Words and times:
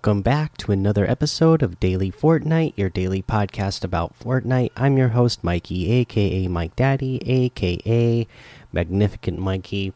Welcome 0.00 0.22
back 0.22 0.56
to 0.56 0.72
another 0.72 1.06
episode 1.06 1.62
of 1.62 1.78
Daily 1.78 2.10
Fortnite, 2.10 2.72
your 2.74 2.88
daily 2.88 3.20
podcast 3.20 3.84
about 3.84 4.18
Fortnite. 4.18 4.70
I'm 4.74 4.96
your 4.96 5.08
host, 5.08 5.44
Mikey, 5.44 5.92
aka 5.92 6.48
Mike 6.48 6.74
Daddy, 6.74 7.20
aka 7.26 8.26
Magnificent 8.72 9.38
Mikey. 9.38 9.92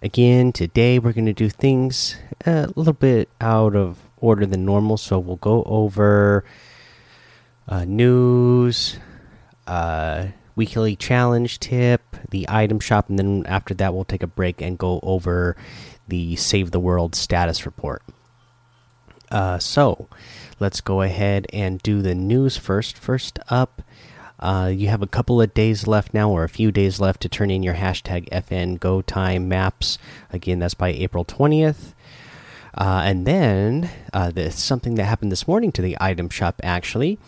Again, 0.00 0.50
today 0.50 0.98
we're 0.98 1.12
going 1.12 1.26
to 1.26 1.34
do 1.34 1.50
things 1.50 2.16
a 2.46 2.72
little 2.74 2.94
bit 2.94 3.28
out 3.38 3.76
of 3.76 3.98
order 4.16 4.46
than 4.46 4.64
normal, 4.64 4.96
so 4.96 5.18
we'll 5.18 5.36
go 5.36 5.62
over 5.64 6.42
uh, 7.68 7.84
news, 7.84 8.98
uh, 9.66 10.28
weekly 10.56 10.96
challenge 10.96 11.60
tip, 11.60 12.16
the 12.30 12.46
item 12.48 12.80
shop, 12.80 13.10
and 13.10 13.18
then 13.18 13.44
after 13.44 13.74
that, 13.74 13.92
we'll 13.92 14.06
take 14.06 14.22
a 14.22 14.26
break 14.26 14.62
and 14.62 14.78
go 14.78 15.00
over 15.02 15.54
the 16.08 16.34
Save 16.36 16.70
the 16.70 16.80
World 16.80 17.14
status 17.14 17.66
report. 17.66 18.02
Uh, 19.30 19.58
so 19.58 20.08
let's 20.58 20.80
go 20.80 21.02
ahead 21.02 21.46
and 21.52 21.80
do 21.82 22.02
the 22.02 22.14
news 22.14 22.56
first. 22.56 22.96
First 22.96 23.38
up, 23.48 23.82
uh, 24.40 24.70
you 24.72 24.88
have 24.88 25.02
a 25.02 25.06
couple 25.06 25.40
of 25.40 25.52
days 25.54 25.86
left 25.86 26.14
now, 26.14 26.30
or 26.30 26.44
a 26.44 26.48
few 26.48 26.70
days 26.70 27.00
left, 27.00 27.20
to 27.22 27.28
turn 27.28 27.50
in 27.50 27.62
your 27.62 27.74
hashtag 27.74 28.28
FN 28.30 28.78
Go 28.78 29.02
Time 29.02 29.48
maps. 29.48 29.98
Again, 30.32 30.60
that's 30.60 30.74
by 30.74 30.90
April 30.90 31.24
20th. 31.24 31.94
Uh, 32.74 33.02
and 33.04 33.26
then 33.26 33.90
uh, 34.12 34.30
there's 34.30 34.54
something 34.54 34.94
that 34.94 35.04
happened 35.04 35.32
this 35.32 35.48
morning 35.48 35.72
to 35.72 35.82
the 35.82 35.96
item 36.00 36.28
shop, 36.28 36.60
actually. 36.62 37.18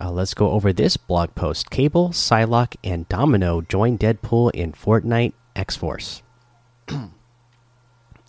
Uh, 0.00 0.10
let's 0.10 0.34
go 0.34 0.50
over 0.50 0.72
this 0.72 0.96
blog 0.96 1.34
post. 1.34 1.70
Cable, 1.70 2.08
Psylocke, 2.08 2.76
and 2.82 3.08
Domino 3.08 3.60
join 3.60 3.98
Deadpool 3.98 4.50
in 4.52 4.72
Fortnite 4.72 5.34
X 5.54 5.76
Force. 5.76 6.22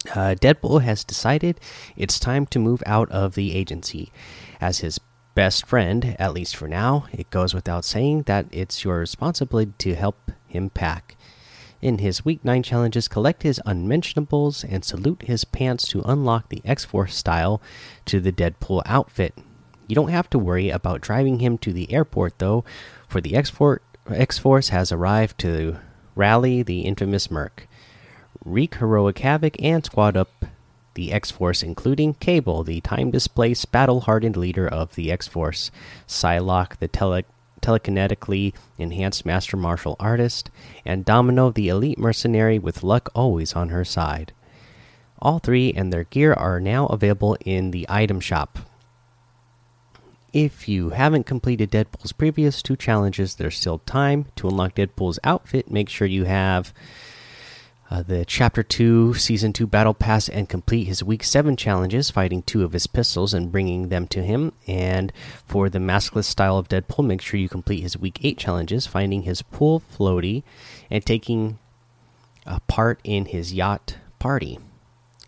Uh, 0.09 0.35
Deadpool 0.35 0.81
has 0.81 1.03
decided 1.03 1.59
it's 1.95 2.19
time 2.19 2.45
to 2.47 2.59
move 2.59 2.81
out 2.85 3.09
of 3.11 3.35
the 3.35 3.55
agency. 3.55 4.11
As 4.59 4.79
his 4.79 4.99
best 5.35 5.65
friend, 5.65 6.15
at 6.19 6.33
least 6.33 6.55
for 6.55 6.67
now, 6.67 7.05
it 7.11 7.29
goes 7.29 7.53
without 7.53 7.85
saying 7.85 8.23
that 8.23 8.47
it's 8.51 8.83
your 8.83 8.97
responsibility 8.97 9.73
to 9.77 9.95
help 9.95 10.31
him 10.47 10.69
pack. 10.69 11.15
In 11.81 11.97
his 11.97 12.25
Week 12.25 12.43
9 12.43 12.61
challenges, 12.63 13.07
collect 13.07 13.43
his 13.43 13.61
unmentionables 13.65 14.63
and 14.63 14.83
salute 14.83 15.23
his 15.23 15.45
pants 15.45 15.87
to 15.89 16.03
unlock 16.03 16.49
the 16.49 16.61
X 16.63 16.85
Force 16.85 17.15
style 17.15 17.61
to 18.05 18.19
the 18.19 18.31
Deadpool 18.31 18.83
outfit. 18.85 19.35
You 19.87 19.95
don't 19.95 20.09
have 20.09 20.29
to 20.31 20.39
worry 20.39 20.69
about 20.69 21.01
driving 21.01 21.39
him 21.39 21.57
to 21.59 21.73
the 21.73 21.91
airport, 21.91 22.39
though, 22.39 22.63
for 23.07 23.19
the 23.19 23.35
X 23.35 23.49
Force 24.39 24.69
has 24.69 24.91
arrived 24.91 25.39
to 25.39 25.77
rally 26.15 26.61
the 26.61 26.81
infamous 26.81 27.31
Merc 27.31 27.67
wreak 28.43 28.75
heroic 28.75 29.19
havoc, 29.19 29.55
and 29.61 29.85
squad 29.85 30.17
up 30.17 30.45
the 30.93 31.11
X 31.11 31.31
Force, 31.31 31.63
including 31.63 32.15
Cable, 32.15 32.63
the 32.63 32.81
time 32.81 33.11
displaced, 33.11 33.71
battle 33.71 34.01
hardened 34.01 34.37
leader 34.37 34.67
of 34.67 34.95
the 34.95 35.11
X 35.11 35.27
Force, 35.27 35.71
Psylocke, 36.07 36.77
the 36.77 36.87
tele 36.87 37.23
telekinetically 37.61 38.53
enhanced 38.79 39.25
master 39.25 39.55
martial 39.55 39.95
artist, 39.99 40.49
and 40.83 41.05
Domino, 41.05 41.51
the 41.51 41.69
elite 41.69 41.99
mercenary 41.99 42.57
with 42.57 42.83
luck 42.83 43.09
always 43.13 43.53
on 43.53 43.69
her 43.69 43.85
side. 43.85 44.33
All 45.19 45.37
three 45.37 45.71
and 45.71 45.93
their 45.93 46.05
gear 46.05 46.33
are 46.33 46.59
now 46.59 46.87
available 46.87 47.37
in 47.45 47.69
the 47.69 47.85
item 47.87 48.19
shop. 48.19 48.59
If 50.33 50.67
you 50.67 50.89
haven't 50.89 51.25
completed 51.25 51.69
Deadpool's 51.69 52.13
previous 52.13 52.63
two 52.63 52.75
challenges, 52.75 53.35
there's 53.35 53.57
still 53.57 53.79
time 53.79 54.25
to 54.37 54.47
unlock 54.47 54.75
Deadpool's 54.75 55.19
outfit. 55.23 55.69
Make 55.69 55.89
sure 55.89 56.07
you 56.07 56.23
have 56.23 56.73
uh, 57.91 58.01
the 58.01 58.23
Chapter 58.23 58.63
2 58.63 59.15
Season 59.15 59.51
2 59.51 59.67
Battle 59.67 59.93
Pass 59.93 60.29
and 60.29 60.47
complete 60.47 60.85
his 60.85 61.03
Week 61.03 61.25
7 61.25 61.57
challenges, 61.57 62.09
fighting 62.09 62.41
two 62.41 62.63
of 62.63 62.71
his 62.71 62.87
pistols 62.87 63.33
and 63.33 63.51
bringing 63.51 63.89
them 63.89 64.07
to 64.07 64.23
him. 64.23 64.53
And 64.65 65.11
for 65.45 65.69
the 65.69 65.79
maskless 65.79 66.23
style 66.23 66.57
of 66.57 66.69
Deadpool, 66.69 67.05
make 67.05 67.21
sure 67.21 67.37
you 67.37 67.49
complete 67.49 67.81
his 67.81 67.97
Week 67.97 68.17
8 68.23 68.37
challenges, 68.37 68.87
finding 68.87 69.23
his 69.23 69.41
pool 69.41 69.81
floaty 69.93 70.43
and 70.89 71.05
taking 71.05 71.59
a 72.45 72.61
part 72.61 73.01
in 73.03 73.25
his 73.25 73.53
yacht 73.53 73.97
party. 74.19 74.57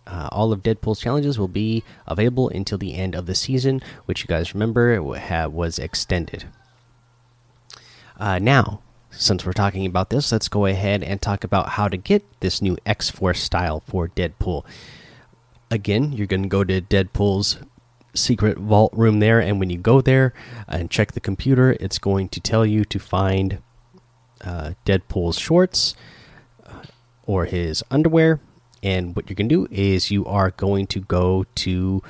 Uh, 0.08 0.30
all 0.32 0.54
of 0.54 0.64
Deadpool's 0.64 1.02
challenges 1.02 1.38
will 1.38 1.50
be 1.50 1.84
available 2.08 2.48
until 2.48 2.78
the 2.78 2.96
end 2.96 3.14
of 3.14 3.26
the 3.26 3.36
season, 3.36 3.82
which 4.06 4.22
you 4.22 4.28
guys 4.28 4.54
remember 4.54 5.02
was 5.04 5.80
extended. 5.80 6.46
Uh, 8.18 8.40
now, 8.40 8.80
since 9.16 9.46
we're 9.46 9.54
talking 9.54 9.86
about 9.86 10.10
this, 10.10 10.32
let's 10.32 10.48
go 10.48 10.66
ahead 10.66 11.04
and 11.04 11.22
talk 11.22 11.44
about 11.44 11.70
how 11.70 11.88
to 11.88 11.98
get 11.98 12.24
this 12.40 12.62
new 12.62 12.78
X 12.86 13.10
Force 13.10 13.42
style 13.42 13.82
for 13.86 14.08
Deadpool. 14.10 14.66
Again, 15.70 16.12
you're 16.14 16.28
going 16.28 16.44
to 16.44 16.50
go 16.50 16.64
to 16.64 16.82
Deadpool's 16.82 17.58
secret 18.16 18.58
vault 18.58 18.94
room 18.94 19.20
there, 19.20 19.40
and 19.40 19.60
when 19.60 19.70
you 19.70 19.78
go 19.78 20.02
there 20.02 20.34
and 20.68 20.90
check 20.90 21.14
the 21.14 21.20
computer, 21.20 21.76
it's 21.80 22.00
going 22.00 22.30
to 22.30 22.40
tell 22.40 22.66
you 22.66 22.84
to 22.86 23.00
find 23.00 23.60
uh, 24.42 24.74
Deadpool's 24.86 25.40
shorts 25.40 25.96
uh, 26.66 26.84
or 27.26 27.46
his 27.46 27.84
underwear. 27.90 28.40
And 28.82 29.16
what 29.16 29.30
you're 29.30 29.36
going 29.36 29.50
to 29.50 29.68
do 29.68 29.68
is 29.72 30.12
you 30.12 30.26
are 30.26 30.52
going 30.52 30.88
to 30.88 31.00
go 31.00 31.46
to 31.56 32.04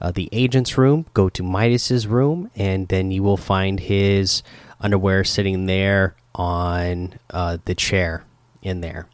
uh, 0.00 0.10
the 0.10 0.28
agent's 0.32 0.76
room, 0.76 1.06
go 1.14 1.28
to 1.30 1.42
Midas's 1.42 2.06
room, 2.06 2.50
and 2.54 2.88
then 2.88 3.10
you 3.10 3.22
will 3.22 3.36
find 3.36 3.80
his 3.80 4.42
underwear 4.80 5.24
sitting 5.24 5.66
there 5.66 6.16
on 6.34 7.18
uh, 7.30 7.58
the 7.64 7.74
chair 7.74 8.24
in 8.62 8.80
there. 8.80 9.06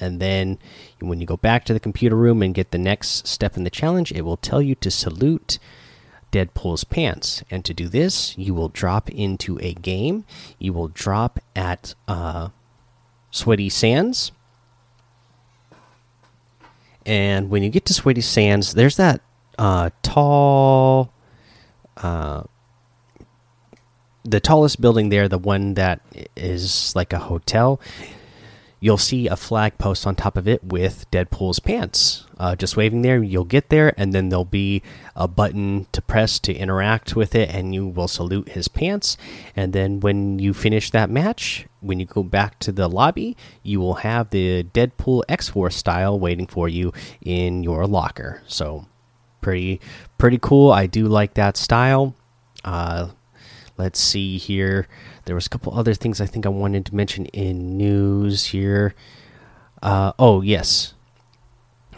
And 0.00 0.20
then 0.20 0.58
when 1.00 1.20
you 1.20 1.26
go 1.26 1.36
back 1.36 1.64
to 1.64 1.72
the 1.72 1.80
computer 1.80 2.16
room 2.16 2.42
and 2.42 2.54
get 2.54 2.72
the 2.72 2.78
next 2.78 3.26
step 3.26 3.56
in 3.56 3.64
the 3.64 3.70
challenge, 3.70 4.12
it 4.12 4.22
will 4.22 4.36
tell 4.36 4.60
you 4.60 4.74
to 4.76 4.90
salute 4.90 5.58
Deadpool's 6.32 6.84
pants. 6.84 7.44
And 7.50 7.64
to 7.64 7.72
do 7.72 7.88
this, 7.88 8.36
you 8.36 8.54
will 8.54 8.68
drop 8.68 9.08
into 9.10 9.58
a 9.60 9.74
game. 9.74 10.24
You 10.58 10.72
will 10.72 10.88
drop 10.88 11.38
at 11.54 11.94
uh, 12.08 12.48
Sweaty 13.30 13.68
Sands. 13.68 14.32
And 17.06 17.50
when 17.50 17.62
you 17.62 17.70
get 17.70 17.84
to 17.86 17.94
Sweaty 17.94 18.20
Sands, 18.20 18.74
there's 18.74 18.96
that 18.96 19.20
uh, 19.58 19.90
tall 20.02 21.12
uh, 21.98 22.44
the 24.24 24.40
tallest 24.40 24.80
building 24.80 25.08
there, 25.08 25.28
the 25.28 25.38
one 25.38 25.74
that 25.74 26.00
is 26.36 26.94
like 26.96 27.12
a 27.12 27.18
hotel, 27.18 27.80
you'll 28.80 28.98
see 28.98 29.28
a 29.28 29.36
flag 29.36 29.78
post 29.78 30.06
on 30.06 30.14
top 30.14 30.36
of 30.36 30.48
it 30.48 30.62
with 30.64 31.10
Deadpool's 31.10 31.60
pants 31.60 32.24
uh, 32.38 32.56
just 32.56 32.76
waving 32.76 33.02
there. 33.02 33.22
You'll 33.22 33.44
get 33.44 33.68
there, 33.68 33.94
and 33.96 34.12
then 34.12 34.28
there'll 34.28 34.44
be 34.44 34.82
a 35.14 35.28
button 35.28 35.86
to 35.92 36.02
press 36.02 36.38
to 36.40 36.54
interact 36.54 37.14
with 37.16 37.34
it, 37.34 37.50
and 37.50 37.74
you 37.74 37.86
will 37.86 38.08
salute 38.08 38.50
his 38.50 38.68
pants. 38.68 39.16
And 39.54 39.72
then 39.72 40.00
when 40.00 40.38
you 40.38 40.52
finish 40.54 40.90
that 40.90 41.10
match, 41.10 41.66
when 41.80 42.00
you 42.00 42.06
go 42.06 42.22
back 42.22 42.58
to 42.60 42.72
the 42.72 42.88
lobby, 42.88 43.36
you 43.62 43.80
will 43.80 43.94
have 43.94 44.30
the 44.30 44.64
Deadpool 44.64 45.22
X 45.28 45.48
Force 45.48 45.76
style 45.76 46.18
waiting 46.18 46.46
for 46.46 46.68
you 46.68 46.92
in 47.20 47.62
your 47.62 47.86
locker. 47.86 48.42
So 48.46 48.86
pretty 49.40 49.80
pretty 50.18 50.38
cool. 50.40 50.72
I 50.72 50.86
do 50.86 51.06
like 51.06 51.34
that 51.34 51.56
style. 51.56 52.14
Uh, 52.64 53.10
Let's 53.76 53.98
see 53.98 54.38
here. 54.38 54.86
There 55.24 55.34
was 55.34 55.46
a 55.46 55.50
couple 55.50 55.74
other 55.74 55.94
things 55.94 56.20
I 56.20 56.26
think 56.26 56.46
I 56.46 56.50
wanted 56.50 56.86
to 56.86 56.94
mention 56.94 57.26
in 57.26 57.76
news 57.76 58.46
here. 58.46 58.94
Uh, 59.82 60.12
oh 60.18 60.40
yes, 60.40 60.94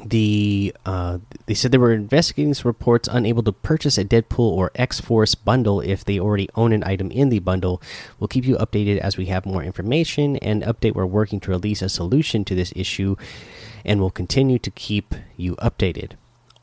the 0.04 0.74
uh, 0.84 1.18
they 1.46 1.54
said 1.54 1.70
they 1.72 1.78
were 1.78 1.92
investigating 1.92 2.54
some 2.54 2.68
reports 2.68 3.08
unable 3.10 3.42
to 3.42 3.52
purchase 3.52 3.98
a 3.98 4.04
Deadpool 4.04 4.38
or 4.38 4.70
X 4.74 5.00
Force 5.00 5.34
bundle 5.34 5.80
if 5.80 6.04
they 6.04 6.18
already 6.18 6.48
own 6.54 6.72
an 6.72 6.82
item 6.84 7.10
in 7.10 7.28
the 7.28 7.40
bundle. 7.40 7.82
We'll 8.18 8.28
keep 8.28 8.44
you 8.44 8.56
updated 8.56 8.98
as 8.98 9.16
we 9.16 9.26
have 9.26 9.46
more 9.46 9.62
information 9.62 10.36
and 10.38 10.62
update. 10.62 10.94
We're 10.94 11.06
working 11.06 11.40
to 11.40 11.50
release 11.50 11.82
a 11.82 11.88
solution 11.88 12.44
to 12.46 12.54
this 12.54 12.72
issue, 12.74 13.16
and 13.84 14.00
we'll 14.00 14.10
continue 14.10 14.58
to 14.58 14.70
keep 14.70 15.14
you 15.36 15.56
updated. 15.56 16.12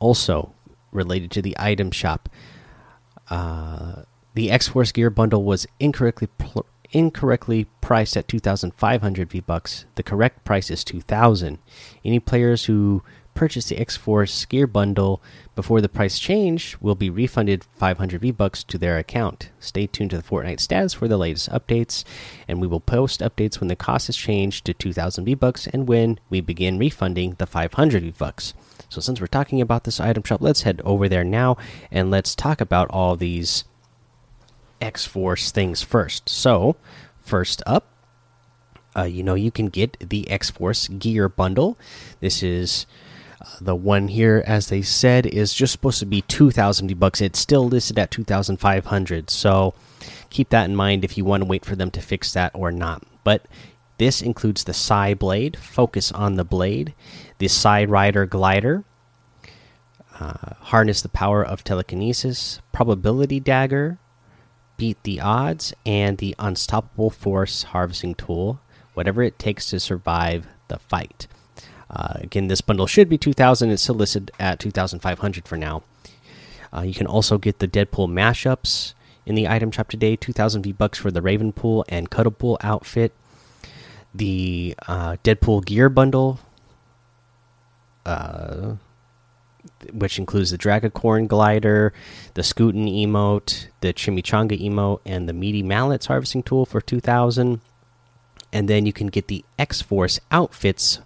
Also, 0.00 0.52
related 0.92 1.30
to 1.32 1.42
the 1.42 1.56
item 1.58 1.90
shop. 1.90 2.28
Uh, 3.30 4.02
the 4.34 4.50
X 4.50 4.68
Force 4.68 4.92
Gear 4.92 5.10
bundle 5.10 5.44
was 5.44 5.66
incorrectly 5.80 6.28
incorrectly 6.92 7.66
priced 7.80 8.16
at 8.16 8.28
2,500 8.28 9.30
V 9.30 9.40
bucks. 9.40 9.84
The 9.96 10.02
correct 10.02 10.44
price 10.44 10.70
is 10.70 10.84
2,000. 10.84 11.58
Any 12.04 12.20
players 12.20 12.66
who 12.66 13.02
purchase 13.34 13.68
the 13.68 13.78
X 13.78 13.96
Force 13.96 14.44
Gear 14.44 14.66
bundle 14.66 15.20
before 15.56 15.80
the 15.80 15.88
price 15.88 16.18
change 16.18 16.76
will 16.80 16.94
be 16.94 17.10
refunded 17.10 17.64
500 17.76 18.20
V 18.20 18.30
bucks 18.30 18.62
to 18.64 18.78
their 18.78 18.96
account. 18.96 19.50
Stay 19.58 19.86
tuned 19.86 20.10
to 20.10 20.16
the 20.16 20.22
Fortnite 20.22 20.60
status 20.60 20.94
for 20.94 21.08
the 21.08 21.18
latest 21.18 21.50
updates, 21.50 22.04
and 22.46 22.60
we 22.60 22.66
will 22.66 22.80
post 22.80 23.20
updates 23.20 23.60
when 23.60 23.68
the 23.68 23.76
cost 23.76 24.08
is 24.08 24.16
changed 24.16 24.64
to 24.64 24.74
2,000 24.74 25.24
V 25.24 25.34
bucks 25.34 25.66
and 25.66 25.88
when 25.88 26.18
we 26.30 26.40
begin 26.40 26.78
refunding 26.78 27.34
the 27.38 27.46
500 27.46 28.02
V 28.02 28.14
bucks. 28.16 28.54
So 28.88 29.00
since 29.00 29.20
we're 29.20 29.26
talking 29.26 29.60
about 29.60 29.84
this 29.84 29.98
item 30.00 30.22
shop, 30.22 30.40
let's 30.40 30.62
head 30.62 30.80
over 30.84 31.08
there 31.08 31.24
now 31.24 31.56
and 31.90 32.10
let's 32.10 32.34
talk 32.34 32.60
about 32.60 32.88
all 32.90 33.16
these 33.16 33.64
X 34.84 35.06
Force 35.06 35.50
things 35.50 35.82
first. 35.82 36.28
So, 36.28 36.76
first 37.22 37.62
up, 37.66 37.84
uh, 38.96 39.02
you 39.04 39.22
know, 39.22 39.34
you 39.34 39.50
can 39.50 39.66
get 39.68 39.96
the 39.98 40.28
X 40.30 40.50
Force 40.50 40.88
Gear 40.88 41.28
Bundle. 41.28 41.76
This 42.20 42.42
is 42.42 42.86
Uh, 43.44 43.46
the 43.60 43.74
one 43.74 44.08
here, 44.08 44.42
as 44.46 44.68
they 44.68 44.80
said, 44.80 45.26
is 45.26 45.52
just 45.52 45.72
supposed 45.72 45.98
to 45.98 46.06
be 46.06 46.22
2,000 46.22 46.98
bucks. 46.98 47.20
It's 47.20 47.38
still 47.38 47.68
listed 47.68 47.98
at 47.98 48.10
2,500. 48.10 49.28
So 49.28 49.74
keep 50.30 50.48
that 50.50 50.64
in 50.64 50.74
mind 50.76 51.04
if 51.04 51.18
you 51.18 51.24
want 51.26 51.42
to 51.42 51.48
wait 51.48 51.64
for 51.64 51.76
them 51.76 51.90
to 51.90 52.00
fix 52.00 52.32
that 52.32 52.52
or 52.54 52.70
not. 52.72 53.02
But 53.22 53.44
this 53.98 54.22
includes 54.22 54.64
the 54.64 54.72
Psy 54.72 55.12
Blade, 55.14 55.58
focus 55.58 56.10
on 56.12 56.36
the 56.36 56.44
blade, 56.44 56.94
the 57.38 57.48
Psy 57.48 57.84
Rider 57.84 58.24
Glider, 58.24 58.84
uh, 60.18 60.54
harness 60.70 61.02
the 61.02 61.08
power 61.10 61.44
of 61.44 61.64
telekinesis, 61.64 62.60
probability 62.72 63.40
dagger, 63.40 63.98
beat 64.76 65.02
the 65.02 65.20
odds, 65.20 65.72
and 65.84 66.18
the 66.18 66.34
unstoppable 66.38 67.10
force 67.10 67.64
harvesting 67.64 68.14
tool, 68.14 68.60
whatever 68.94 69.22
it 69.22 69.38
takes 69.38 69.70
to 69.70 69.80
survive 69.80 70.46
the 70.68 70.78
fight. 70.78 71.26
Uh, 71.90 72.14
again, 72.16 72.48
this 72.48 72.60
bundle 72.60 72.86
should 72.86 73.08
be 73.08 73.18
2,000. 73.18 73.70
It's 73.70 73.82
still 73.82 73.94
listed 73.94 74.30
at 74.40 74.58
2,500 74.58 75.46
for 75.46 75.56
now. 75.56 75.82
Uh, 76.74 76.82
you 76.82 76.94
can 76.94 77.06
also 77.06 77.38
get 77.38 77.60
the 77.60 77.68
Deadpool 77.68 78.08
mashups 78.08 78.94
in 79.26 79.34
the 79.34 79.48
item 79.48 79.70
shop 79.70 79.88
today 79.88 80.16
2,000 80.16 80.62
V 80.62 80.72
bucks 80.72 80.98
for 80.98 81.10
the 81.10 81.20
Ravenpool 81.20 81.84
and 81.88 82.10
Cuddlepool 82.10 82.56
outfit. 82.60 83.12
The 84.14 84.74
uh, 84.86 85.16
Deadpool 85.24 85.64
gear 85.64 85.88
bundle, 85.88 86.40
uh, 88.04 88.74
which 89.92 90.18
includes 90.18 90.50
the 90.50 90.58
Dragacorn 90.58 91.28
glider, 91.28 91.92
the 92.34 92.42
Scootin 92.42 92.86
emote, 92.86 93.68
the 93.80 93.92
Chimichanga 93.92 94.60
emote, 94.60 95.00
and 95.04 95.28
the 95.28 95.32
Meaty 95.32 95.62
Mallets 95.62 96.06
harvesting 96.06 96.42
tool 96.42 96.66
for 96.66 96.80
2,000. 96.80 97.60
And 98.52 98.68
then 98.68 98.86
you 98.86 98.92
can 98.92 99.08
get 99.08 99.26
the 99.28 99.44
X 99.58 99.82
Force 99.82 100.20
outfits 100.30 101.00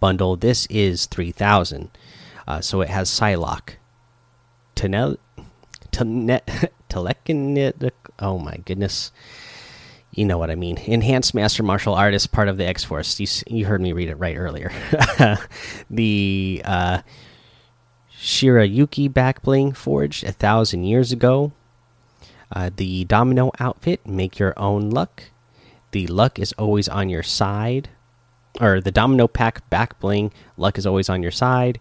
bundle. 0.00 0.36
This 0.36 0.66
is 0.66 1.06
3000. 1.06 1.90
Uh, 2.46 2.60
so 2.60 2.80
it 2.80 2.88
has 2.88 3.10
Psylocke, 3.10 3.74
Tenel, 4.74 5.18
Tenet, 5.90 6.46
Telekinetic. 6.88 7.92
Oh 8.18 8.38
my 8.38 8.56
goodness. 8.64 9.12
You 10.12 10.24
know 10.24 10.38
what 10.38 10.50
I 10.50 10.54
mean. 10.54 10.78
Enhanced 10.78 11.34
Master 11.34 11.62
Martial 11.62 11.94
Artist, 11.94 12.32
part 12.32 12.48
of 12.48 12.56
the 12.56 12.66
X 12.66 12.84
Force. 12.84 13.20
You, 13.20 13.26
you 13.46 13.66
heard 13.66 13.80
me 13.80 13.92
read 13.92 14.08
it 14.08 14.16
right 14.16 14.36
earlier. 14.36 14.72
the 15.90 16.62
uh, 16.64 17.02
Shirayuki 18.18 19.12
back 19.12 19.42
bling 19.42 19.72
forged 19.72 20.24
a 20.24 20.32
thousand 20.32 20.84
years 20.84 21.12
ago. 21.12 21.52
Uh, 22.50 22.70
the 22.74 23.04
Domino 23.04 23.52
outfit, 23.60 24.06
make 24.06 24.38
your 24.38 24.54
own 24.58 24.90
luck. 24.90 25.24
The 25.92 26.06
luck 26.08 26.38
is 26.38 26.52
always 26.54 26.88
on 26.88 27.08
your 27.08 27.22
side 27.22 27.90
or 28.60 28.80
the 28.80 28.90
Domino 28.90 29.28
Pack 29.28 29.68
backbling. 29.70 30.32
Luck 30.56 30.78
is 30.78 30.86
always 30.86 31.08
on 31.08 31.22
your 31.22 31.30
side. 31.30 31.78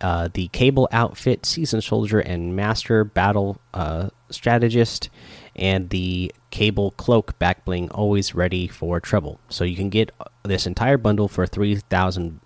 Uh, 0.00 0.28
the 0.32 0.48
Cable 0.48 0.88
outfit, 0.92 1.46
Seasoned 1.46 1.82
Soldier 1.82 2.20
and 2.20 2.54
Master 2.54 3.04
Battle 3.04 3.58
uh, 3.72 4.10
Strategist, 4.30 5.08
and 5.56 5.90
the 5.90 6.32
Cable 6.50 6.90
Cloak 6.92 7.38
backbling, 7.38 7.88
always 7.90 8.34
ready 8.34 8.68
for 8.68 9.00
trouble. 9.00 9.40
So 9.48 9.64
you 9.64 9.76
can 9.76 9.88
get 9.88 10.10
this 10.42 10.66
entire 10.66 10.98
bundle 10.98 11.28
for 11.28 11.46
three 11.46 11.76
thousand 11.76 12.40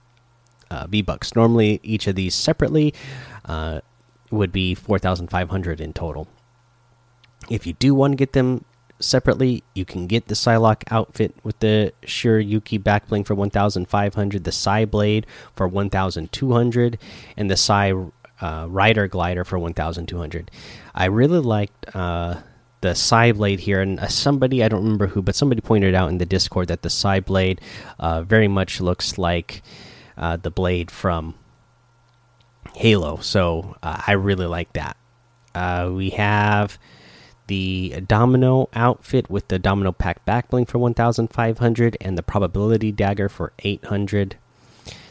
uh, 0.71 0.87
V 0.87 1.03
bucks. 1.03 1.35
Normally, 1.35 1.81
each 1.83 2.07
of 2.07 2.15
these 2.15 2.35
separately 2.35 2.95
uh, 3.45 3.81
would 4.31 4.53
be 4.53 4.75
four 4.75 4.99
thousand 4.99 5.29
five 5.29 5.51
hundred 5.51 5.81
in 5.81 5.93
total. 5.93 6.29
If 7.49 7.67
you 7.67 7.73
do 7.73 7.95
want 7.95 8.13
to 8.13 8.17
get 8.17 8.33
them 8.33 8.65
separately. 9.01 9.63
You 9.75 9.85
can 9.85 10.07
get 10.07 10.27
the 10.27 10.35
Psylocke 10.35 10.85
outfit 10.91 11.35
with 11.43 11.59
the 11.61 11.93
Shirayuki 12.05 12.83
backbling 12.83 13.27
for 13.27 13.35
1,500, 13.35 14.45
the 14.45 14.53
Psy 14.53 14.85
Blade 14.85 15.27
for 15.55 15.69
1,200, 15.69 16.99
and 17.37 17.51
the 17.51 17.57
Psy 17.57 17.93
uh, 18.41 18.67
Rider 18.69 19.09
Glider 19.09 19.45
for 19.45 19.59
1,200. 19.59 20.51
I 20.95 21.05
really 21.07 21.41
liked 21.41 21.95
uh, 21.95 22.41
the 22.81 22.95
Psy 22.95 23.33
Blade 23.33 23.61
here, 23.61 23.81
and 23.81 23.99
uh, 24.01 24.09
somebody, 24.09 24.63
I 24.63 24.69
don't 24.69 24.83
remember 24.83 25.09
who, 25.09 25.23
but 25.23 25.35
somebody 25.35 25.61
pointed 25.61 25.95
out 25.95 26.11
in 26.11 26.19
the 26.19 26.27
Discord 26.27 26.69
that 26.69 26.83
the 26.83 26.91
Psy 26.91 27.21
Blade 27.21 27.61
uh, 27.99 28.23
very 28.23 28.49
much 28.49 28.81
looks 28.81 29.19
like 29.19 29.63
uh, 30.19 30.37
the 30.37 30.51
blade 30.51 30.91
from 30.91 31.35
Halo, 32.75 33.19
so 33.19 33.77
uh, 33.83 34.03
I 34.07 34.13
really 34.13 34.47
like 34.47 34.73
that. 34.75 34.97
we 35.91 36.11
have 36.11 36.79
the 37.49 38.03
domino 38.07 38.69
outfit 38.75 39.29
with 39.31 39.49
the 39.49 39.59
domino 39.59 39.91
pack 39.91 40.25
backbling 40.27 40.69
for 40.69 40.79
1500 40.79 41.97
and 42.01 42.19
the 42.19 42.23
probability 42.23 42.93
dagger 42.93 43.29
for 43.29 43.53
800 43.61 44.37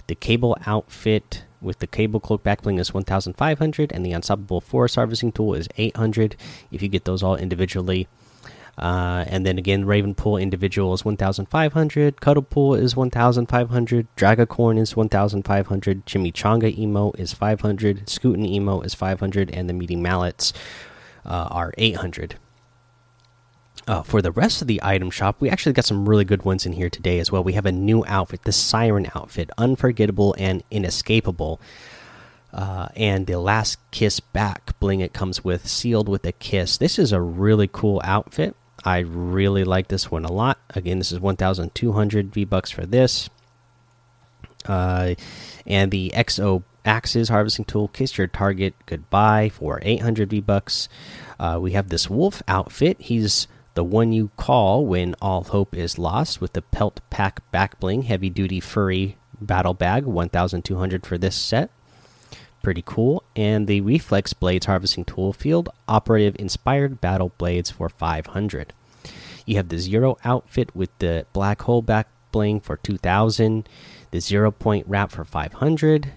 the 0.06 0.16
cable 0.16 0.56
outfit 0.66 1.44
with 1.60 1.80
the 1.80 1.88
cable 1.88 2.20
cloak 2.20 2.44
backbling 2.44 2.80
is 2.80 2.94
1500 2.94 3.92
and 3.92 4.06
the 4.06 4.14
unstoppable 4.14 4.62
force 4.62 4.96
harvesting 4.96 5.32
tool 5.32 5.56
is 5.56 5.68
800 5.78 6.36
if 6.72 6.82
you 6.82 6.88
get 6.88 7.06
those 7.06 7.24
all 7.24 7.36
individually 7.36 8.08
uh, 8.78 9.26
and 9.28 9.46
then 9.46 9.58
again 9.58 9.86
ravenpool 9.86 10.42
individual 10.42 10.94
is 10.94 11.04
1500 11.04 12.22
cuddlepool 12.22 12.76
is 12.76 12.96
1500 12.96 14.08
dragacorn 14.16 14.78
is 14.80 14.96
1500 14.96 16.06
chimichanga 16.06 16.78
emo 16.78 17.12
is 17.14 17.34
500 17.34 18.10
scootin 18.10 18.46
emo 18.46 18.82
is 18.82 18.94
500 18.94 19.50
and 19.52 19.70
the 19.70 19.74
meaty 19.74 19.96
mallets 19.96 20.54
uh, 21.28 21.48
are 21.52 21.74
800. 21.78 22.36
Uh, 23.88 24.02
for 24.02 24.22
the 24.22 24.32
rest 24.32 24.62
of 24.62 24.68
the 24.68 24.82
item 24.84 25.10
shop, 25.10 25.38
we 25.40 25.50
actually 25.50 25.74
got 25.74 25.86
some 25.86 26.10
really 26.10 26.26
good 26.26 26.44
ones 26.44 26.66
in 26.66 26.74
here 26.74 26.90
today 26.90 27.20
as 27.20 27.32
well. 27.32 27.44
We 27.44 27.54
have 27.54 27.66
a 27.66 27.72
new 27.72 28.04
outfit, 28.06 28.44
the 28.44 28.52
Siren 28.52 29.10
outfit, 29.16 29.50
unforgettable 29.58 30.36
and 30.38 30.64
inescapable. 30.72 31.62
Uh, 32.52 32.88
and 32.96 33.28
the 33.28 33.40
last 33.40 33.78
kiss 33.92 34.20
back 34.20 34.78
bling 34.80 35.00
it 35.00 35.14
comes 35.14 35.44
with, 35.44 35.68
sealed 35.68 36.10
with 36.10 36.26
a 36.26 36.32
kiss. 36.32 36.78
This 36.78 36.98
is 36.98 37.12
a 37.12 37.22
really 37.22 37.70
cool 37.72 38.02
outfit. 38.04 38.56
I 38.84 39.00
really 39.00 39.64
like 39.64 39.88
this 39.88 40.12
one 40.12 40.26
a 40.26 40.32
lot. 40.32 40.60
Again, 40.72 41.00
this 41.00 41.12
is 41.12 41.20
1,200 41.20 42.34
V 42.34 42.46
bucks 42.46 42.72
for 42.72 42.86
this. 42.86 43.30
Uh, 44.66 45.16
and 45.66 45.92
the 45.92 46.12
XO 46.16 46.64
axes 46.88 47.30
harvesting 47.30 47.66
tool 47.66 47.90
kiss 47.90 48.18
your 48.18 48.28
target 48.28 48.74
goodbye 48.86 49.50
for 49.50 49.80
800 49.84 50.30
v 50.30 50.40
bucks 50.40 50.88
uh, 51.38 51.60
we 51.62 51.74
have 51.74 51.90
this 51.90 52.10
wolf 52.10 52.42
outfit 52.48 52.96
he's 53.00 53.46
the 53.74 53.84
one 53.84 54.14
you 54.14 54.32
call 54.38 54.86
when 54.86 55.14
all 55.22 55.44
hope 55.44 55.76
is 55.76 56.00
lost 56.00 56.40
with 56.40 56.54
the 56.54 56.62
pelt 56.62 57.02
pack 57.10 57.50
back 57.52 57.78
bling 57.82 58.04
heavy 58.04 58.30
duty 58.30 58.62
furry 58.62 59.18
battle 59.42 59.74
bag 59.74 60.06
1200 60.06 61.06
for 61.06 61.18
this 61.18 61.36
set 61.36 61.70
pretty 62.64 62.84
cool 62.86 63.22
and 63.38 63.68
the 63.68 63.80
reflex 63.82 64.34
blades 64.34 64.66
harvesting 64.66 65.06
tool 65.06 65.32
field 65.32 65.70
operative 65.88 66.36
inspired 66.40 67.00
battle 67.00 67.32
blades 67.38 67.70
for 67.70 67.88
500 67.88 68.74
you 69.46 69.56
have 69.56 69.70
the 69.70 69.78
zero 69.78 70.18
outfit 70.26 70.76
with 70.76 70.90
the 71.00 71.26
black 71.32 71.62
hole 71.62 71.82
back 71.82 72.08
bling 72.32 72.60
for 72.60 72.76
2000 72.78 73.70
the 74.12 74.20
zero 74.20 74.52
point 74.52 74.86
wrap 74.88 75.12
for 75.12 75.24
500 75.24 76.12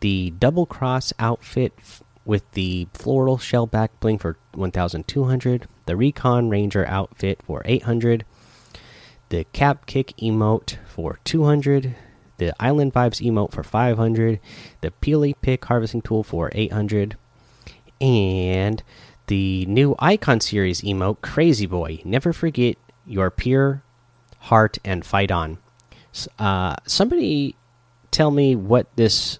the 0.00 0.30
double 0.38 0.66
cross 0.66 1.12
outfit 1.18 1.72
with 2.24 2.50
the 2.52 2.88
floral 2.92 3.38
shell 3.38 3.66
back 3.66 3.98
bling 4.00 4.18
for 4.18 4.36
1200 4.54 5.68
the 5.84 5.96
recon 5.96 6.48
ranger 6.48 6.86
outfit 6.86 7.40
for 7.46 7.62
800 7.64 8.24
the 9.28 9.44
cap 9.52 9.86
kick 9.86 10.14
emote 10.18 10.76
for 10.86 11.18
200 11.24 11.94
the 12.38 12.54
island 12.62 12.92
vibes 12.92 13.24
emote 13.24 13.52
for 13.52 13.62
500 13.62 14.40
the 14.80 14.90
peely 15.02 15.34
pick 15.40 15.64
harvesting 15.64 16.02
tool 16.02 16.22
for 16.22 16.50
800 16.52 17.16
and 18.00 18.82
the 19.26 19.66
new 19.66 19.94
icon 19.98 20.40
series 20.40 20.82
emote 20.82 21.20
crazy 21.20 21.66
boy 21.66 22.00
never 22.04 22.32
forget 22.32 22.76
your 23.06 23.30
pure 23.30 23.82
heart 24.40 24.78
and 24.84 25.04
fight 25.04 25.30
on 25.30 25.58
uh, 26.38 26.76
somebody 26.86 27.56
tell 28.10 28.30
me 28.30 28.56
what 28.56 28.86
this 28.96 29.38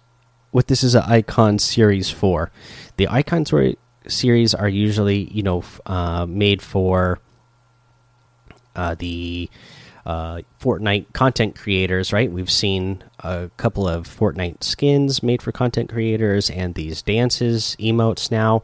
what 0.50 0.68
this 0.68 0.82
is 0.82 0.94
an 0.94 1.02
icon 1.02 1.58
series 1.58 2.10
for. 2.10 2.50
The 2.96 3.08
icon 3.08 3.44
series 4.08 4.54
are 4.54 4.68
usually, 4.68 5.30
you 5.30 5.42
know, 5.42 5.62
uh, 5.84 6.24
made 6.26 6.62
for 6.62 7.18
uh, 8.74 8.94
the 8.94 9.50
uh, 10.06 10.40
Fortnite 10.60 11.12
content 11.12 11.56
creators, 11.56 12.12
right? 12.12 12.30
We've 12.30 12.50
seen 12.50 13.02
a 13.20 13.50
couple 13.56 13.88
of 13.88 14.08
Fortnite 14.08 14.62
skins 14.62 15.22
made 15.22 15.42
for 15.42 15.50
content 15.50 15.90
creators 15.90 16.48
and 16.48 16.74
these 16.74 17.02
dances, 17.02 17.76
emotes 17.80 18.30
now. 18.30 18.62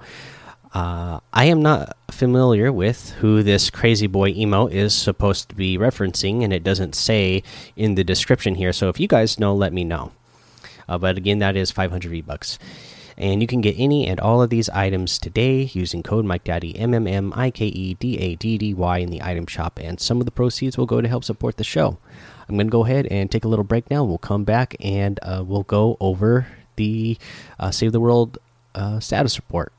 Uh, 0.72 1.18
I 1.32 1.46
am 1.46 1.60
not 1.60 1.96
familiar 2.10 2.72
with 2.72 3.10
who 3.18 3.42
this 3.42 3.70
crazy 3.70 4.06
boy 4.06 4.28
emo 4.28 4.68
is 4.68 4.94
supposed 4.94 5.48
to 5.50 5.54
be 5.54 5.76
referencing, 5.76 6.42
and 6.42 6.52
it 6.52 6.64
doesn't 6.64 6.94
say 6.94 7.42
in 7.76 7.96
the 7.96 8.04
description 8.04 8.54
here. 8.54 8.72
So 8.72 8.88
if 8.88 8.98
you 8.98 9.08
guys 9.08 9.38
know, 9.38 9.54
let 9.54 9.72
me 9.72 9.84
know. 9.84 10.12
Uh, 10.88 10.96
but 10.96 11.18
again, 11.18 11.40
that 11.40 11.56
is 11.56 11.70
500 11.70 12.10
V 12.10 12.20
bucks. 12.22 12.58
And 13.16 13.40
you 13.40 13.46
can 13.46 13.60
get 13.60 13.74
any 13.78 14.06
and 14.06 14.18
all 14.20 14.42
of 14.42 14.50
these 14.50 14.68
items 14.70 15.18
today 15.18 15.70
using 15.72 16.02
code 16.02 16.24
MikeDaddy, 16.24 16.78
M 16.78 16.94
M 16.94 17.06
M 17.06 17.32
I 17.36 17.50
K 17.50 17.66
E 17.66 17.94
D 17.94 18.18
A 18.18 18.34
D 18.36 18.58
D 18.58 18.74
Y, 18.74 18.98
in 18.98 19.10
the 19.10 19.22
item 19.22 19.46
shop. 19.46 19.78
And 19.82 20.00
some 20.00 20.20
of 20.20 20.24
the 20.24 20.32
proceeds 20.32 20.78
will 20.78 20.86
go 20.86 21.00
to 21.00 21.08
help 21.08 21.24
support 21.24 21.56
the 21.56 21.64
show. 21.64 21.98
I'm 22.48 22.56
going 22.56 22.66
to 22.66 22.70
go 22.70 22.84
ahead 22.84 23.06
and 23.06 23.30
take 23.30 23.44
a 23.44 23.48
little 23.48 23.64
break 23.64 23.90
now. 23.90 24.04
We'll 24.04 24.18
come 24.18 24.44
back 24.44 24.76
and 24.80 25.18
uh, 25.22 25.44
we'll 25.46 25.62
go 25.62 25.96
over 26.00 26.46
the 26.76 27.18
uh, 27.58 27.70
Save 27.70 27.92
the 27.92 28.00
World 28.00 28.38
uh, 28.74 29.00
status 29.00 29.38
report. 29.38 29.72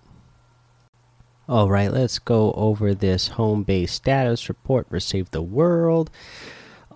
All 1.47 1.69
right, 1.69 1.91
let's 1.91 2.19
go 2.19 2.53
over 2.53 2.93
this 2.93 3.29
home 3.29 3.63
base 3.63 3.91
status 3.91 4.47
report 4.47 4.89
for 4.89 4.99
Save 4.99 5.31
the 5.31 5.41
World. 5.41 6.09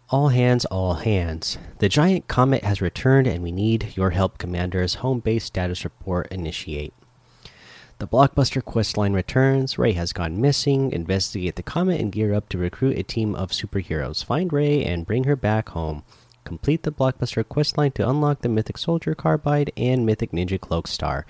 All 0.10 0.30
hands, 0.30 0.64
all 0.64 0.94
hands. 0.94 1.58
The 1.80 1.90
giant 1.90 2.30
comet 2.30 2.64
has 2.64 2.82
returned, 2.82 3.28
and 3.28 3.44
we 3.44 3.52
need 3.52 3.92
your 3.98 4.12
help, 4.12 4.38
commanders. 4.38 4.96
Home 4.96 5.20
base 5.20 5.44
status 5.44 5.84
report 5.84 6.32
initiate. 6.32 6.94
The 8.00 8.08
blockbuster 8.08 8.62
questline 8.62 9.14
returns. 9.14 9.78
Ray 9.78 9.92
has 9.94 10.14
gone 10.14 10.40
missing. 10.40 10.94
Investigate 10.94 11.58
the 11.58 11.62
comet 11.64 12.00
and 12.00 12.10
gear 12.10 12.34
up 12.34 12.48
to 12.50 12.58
recruit 12.58 12.98
a 12.98 13.04
team 13.04 13.36
of 13.36 13.52
superheroes. 13.52 14.24
Find 14.24 14.54
Ray 14.54 14.86
and 14.86 15.06
bring 15.06 15.26
her 15.26 15.36
back 15.36 15.70
home. 15.70 16.04
Complete 16.46 16.84
the 16.84 16.92
blockbuster 16.94 17.44
questline 17.44 17.94
to 17.96 18.10
unlock 18.10 18.44
the 18.44 18.48
Mythic 18.48 18.78
Soldier 18.78 19.14
Carbide 19.14 19.74
and 19.76 20.06
Mythic 20.06 20.32
Ninja 20.32 20.58
Cloak 20.58 20.88
Star. 20.88 21.26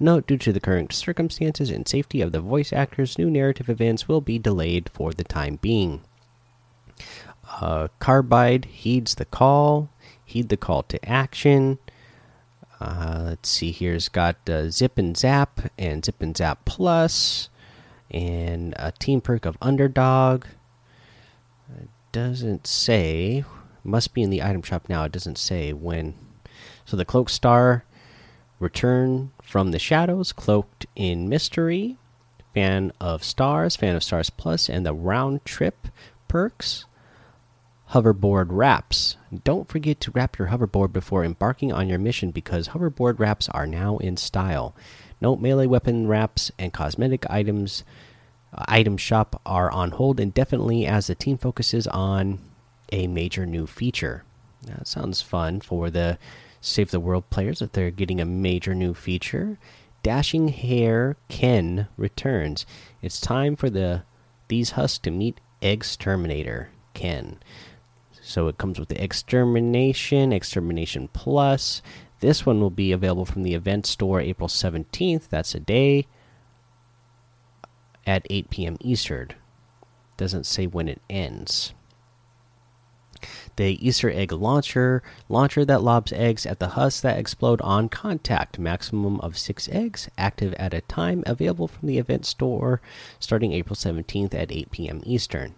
Note, 0.00 0.26
due 0.26 0.38
to 0.38 0.54
the 0.54 0.60
current 0.60 0.94
circumstances 0.94 1.68
and 1.68 1.86
safety 1.86 2.22
of 2.22 2.32
the 2.32 2.40
voice 2.40 2.72
actors, 2.72 3.18
new 3.18 3.28
narrative 3.28 3.68
events 3.68 4.08
will 4.08 4.22
be 4.22 4.38
delayed 4.38 4.88
for 4.94 5.12
the 5.12 5.24
time 5.24 5.58
being. 5.60 6.00
Uh, 7.60 7.88
Carbide 7.98 8.64
heeds 8.66 9.16
the 9.16 9.24
call. 9.24 9.90
Heed 10.24 10.48
the 10.48 10.56
call 10.56 10.82
to 10.84 11.08
action. 11.08 11.78
Uh, 12.80 13.24
let's 13.26 13.48
see 13.48 13.70
here. 13.70 13.94
It's 13.94 14.08
got 14.08 14.36
uh, 14.48 14.70
Zip 14.70 14.98
and 14.98 15.16
Zap 15.16 15.70
and 15.78 16.04
Zip 16.04 16.20
and 16.20 16.36
Zap 16.36 16.64
Plus 16.64 17.48
and 18.10 18.74
a 18.76 18.92
team 18.92 19.20
perk 19.20 19.44
of 19.44 19.56
Underdog. 19.60 20.46
It 21.80 21.88
doesn't 22.10 22.66
say. 22.66 23.44
Must 23.84 24.14
be 24.14 24.22
in 24.22 24.30
the 24.30 24.42
item 24.42 24.62
shop 24.62 24.88
now. 24.88 25.04
It 25.04 25.12
doesn't 25.12 25.38
say 25.38 25.72
when. 25.72 26.14
So 26.84 26.96
the 26.96 27.04
Cloak 27.04 27.28
Star 27.28 27.84
return 28.58 29.32
from 29.42 29.72
the 29.72 29.78
shadows, 29.78 30.32
cloaked 30.32 30.86
in 30.94 31.28
mystery. 31.28 31.98
Fan 32.54 32.92
of 33.00 33.24
Stars, 33.24 33.76
Fan 33.76 33.96
of 33.96 34.04
Stars 34.04 34.28
Plus, 34.28 34.68
and 34.68 34.84
the 34.84 34.92
round 34.92 35.44
trip 35.44 35.88
perks 36.28 36.84
hoverboard 37.92 38.46
wraps. 38.48 39.16
Don't 39.44 39.68
forget 39.68 40.00
to 40.00 40.10
wrap 40.12 40.38
your 40.38 40.48
hoverboard 40.48 40.92
before 40.92 41.24
embarking 41.24 41.72
on 41.72 41.88
your 41.88 41.98
mission 41.98 42.30
because 42.30 42.68
hoverboard 42.68 43.18
wraps 43.18 43.50
are 43.50 43.66
now 43.66 43.98
in 43.98 44.16
style. 44.16 44.74
Note 45.20 45.40
melee 45.40 45.66
weapon 45.66 46.08
wraps 46.08 46.50
and 46.58 46.72
cosmetic 46.72 47.28
items 47.28 47.84
uh, 48.54 48.64
item 48.66 48.96
shop 48.96 49.40
are 49.44 49.70
on 49.70 49.92
hold 49.92 50.20
indefinitely 50.20 50.86
as 50.86 51.06
the 51.06 51.14
team 51.14 51.36
focuses 51.36 51.86
on 51.86 52.38
a 52.90 53.06
major 53.06 53.44
new 53.44 53.66
feature. 53.66 54.24
That 54.62 54.86
sounds 54.86 55.20
fun 55.20 55.60
for 55.60 55.90
the 55.90 56.18
Save 56.62 56.92
the 56.92 57.00
World 57.00 57.28
players 57.28 57.58
that 57.58 57.74
they're 57.74 57.90
getting 57.90 58.20
a 58.20 58.24
major 58.24 58.74
new 58.74 58.94
feature. 58.94 59.58
Dashing 60.02 60.48
Hare 60.48 61.16
Ken 61.28 61.88
returns. 61.96 62.64
It's 63.02 63.20
time 63.20 63.54
for 63.54 63.68
the 63.68 64.02
these 64.48 64.72
husks 64.72 64.98
to 64.98 65.10
meet 65.10 65.40
Exterminator 65.60 66.70
Ken. 66.94 67.38
So 68.22 68.46
it 68.46 68.56
comes 68.56 68.78
with 68.78 68.88
the 68.88 69.02
Extermination, 69.02 70.32
Extermination 70.32 71.08
Plus. 71.12 71.82
This 72.20 72.46
one 72.46 72.60
will 72.60 72.70
be 72.70 72.92
available 72.92 73.24
from 73.24 73.42
the 73.42 73.54
event 73.54 73.84
store 73.84 74.20
April 74.20 74.48
17th. 74.48 75.28
That's 75.28 75.56
a 75.56 75.60
day 75.60 76.06
at 78.06 78.24
8 78.30 78.48
p.m. 78.48 78.76
Eastern. 78.80 79.30
Doesn't 80.16 80.46
say 80.46 80.68
when 80.68 80.88
it 80.88 81.02
ends. 81.10 81.74
The 83.56 83.76
Easter 83.86 84.10
egg 84.10 84.32
launcher, 84.32 85.02
launcher 85.28 85.64
that 85.64 85.82
lobs 85.82 86.12
eggs 86.12 86.46
at 86.46 86.60
the 86.60 86.68
husks 86.68 87.00
that 87.00 87.18
explode 87.18 87.60
on 87.60 87.88
contact. 87.88 88.58
Maximum 88.58 89.20
of 89.20 89.36
six 89.36 89.68
eggs, 89.70 90.08
active 90.16 90.54
at 90.54 90.72
a 90.72 90.80
time, 90.82 91.24
available 91.26 91.68
from 91.68 91.88
the 91.88 91.98
event 91.98 92.24
store 92.24 92.80
starting 93.18 93.52
April 93.52 93.76
17th 93.76 94.32
at 94.32 94.52
8 94.52 94.70
p.m. 94.70 95.00
Eastern. 95.04 95.54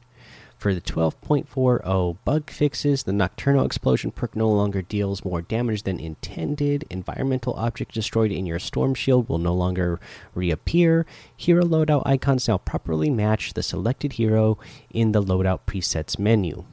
For 0.59 0.75
the 0.75 0.81
12.40 0.81 2.17
bug 2.25 2.51
fixes, 2.51 3.03
the 3.03 3.13
Nocturnal 3.13 3.67
Explosion 3.67 4.11
perk 4.11 4.35
no 4.35 4.49
longer 4.49 4.81
deals 4.81 5.25
more 5.25 5.43
damage 5.43 5.83
than 5.83 6.01
intended. 6.01 6.87
Environmental 6.89 7.55
objects 7.55 7.95
destroyed 7.95 8.33
in 8.33 8.47
your 8.47 8.59
Storm 8.59 8.95
Shield 8.95 9.29
will 9.29 9.39
no 9.39 9.55
longer 9.55 10.01
reappear. 10.35 11.05
Hero 11.37 11.63
loadout 11.63 12.03
icons 12.07 12.49
now 12.49 12.59
properly 12.59 13.11
match 13.11 13.53
the 13.53 13.63
selected 13.63 14.15
hero 14.15 14.59
in 14.91 15.13
the 15.13 15.23
loadout 15.23 15.61
presets 15.67 16.19
menu. 16.19 16.65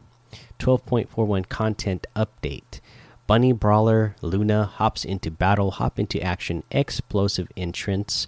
12.41 0.60 1.50
content 1.50 2.08
update. 2.16 2.80
Bunny 3.28 3.52
Brawler 3.52 4.16
Luna 4.22 4.66
hops 4.66 5.04
into 5.04 5.32
battle, 5.32 5.72
hop 5.72 6.00
into 6.00 6.22
action, 6.22 6.64
explosive 6.72 7.48
entrance, 7.58 8.28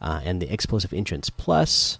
uh, 0.00 0.20
and 0.24 0.40
the 0.40 0.52
explosive 0.52 0.92
entrance 0.92 1.30
plus 1.30 1.98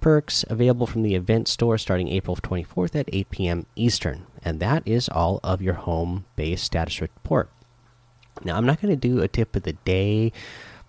perks 0.00 0.44
available 0.48 0.86
from 0.86 1.02
the 1.02 1.14
event 1.14 1.48
store 1.48 1.78
starting 1.78 2.08
April 2.08 2.36
24th 2.36 2.94
at 2.94 3.08
8 3.12 3.30
p.m. 3.30 3.66
Eastern. 3.76 4.26
And 4.44 4.60
that 4.60 4.82
is 4.86 5.08
all 5.08 5.40
of 5.42 5.60
your 5.62 5.74
home 5.74 6.24
base 6.36 6.62
status 6.62 7.00
report. 7.00 7.50
Now, 8.44 8.56
I'm 8.56 8.66
not 8.66 8.80
going 8.80 8.92
to 8.92 9.08
do 9.08 9.20
a 9.20 9.28
tip 9.28 9.56
of 9.56 9.62
the 9.62 9.72
day 9.72 10.32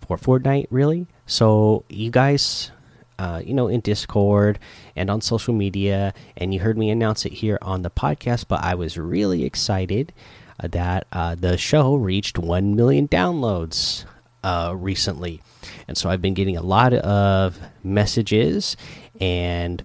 for 0.05 0.17
Fortnite, 0.17 0.67
really. 0.69 1.07
So, 1.25 1.83
you 1.89 2.11
guys, 2.11 2.71
uh, 3.17 3.41
you 3.43 3.53
know, 3.53 3.67
in 3.67 3.81
Discord 3.81 4.59
and 4.95 5.09
on 5.09 5.21
social 5.21 5.53
media, 5.53 6.13
and 6.37 6.53
you 6.53 6.59
heard 6.59 6.77
me 6.77 6.89
announce 6.89 7.25
it 7.25 7.33
here 7.33 7.57
on 7.61 7.81
the 7.81 7.89
podcast, 7.89 8.45
but 8.47 8.63
I 8.63 8.75
was 8.75 8.97
really 8.97 9.43
excited 9.43 10.13
that 10.61 11.07
uh, 11.11 11.35
the 11.35 11.57
show 11.57 11.95
reached 11.95 12.37
1 12.37 12.75
million 12.75 13.07
downloads 13.07 14.05
uh, 14.43 14.73
recently. 14.75 15.41
And 15.87 15.97
so 15.97 16.09
I've 16.09 16.21
been 16.21 16.33
getting 16.33 16.57
a 16.57 16.61
lot 16.61 16.93
of 16.93 17.59
messages, 17.83 18.77
and 19.19 19.83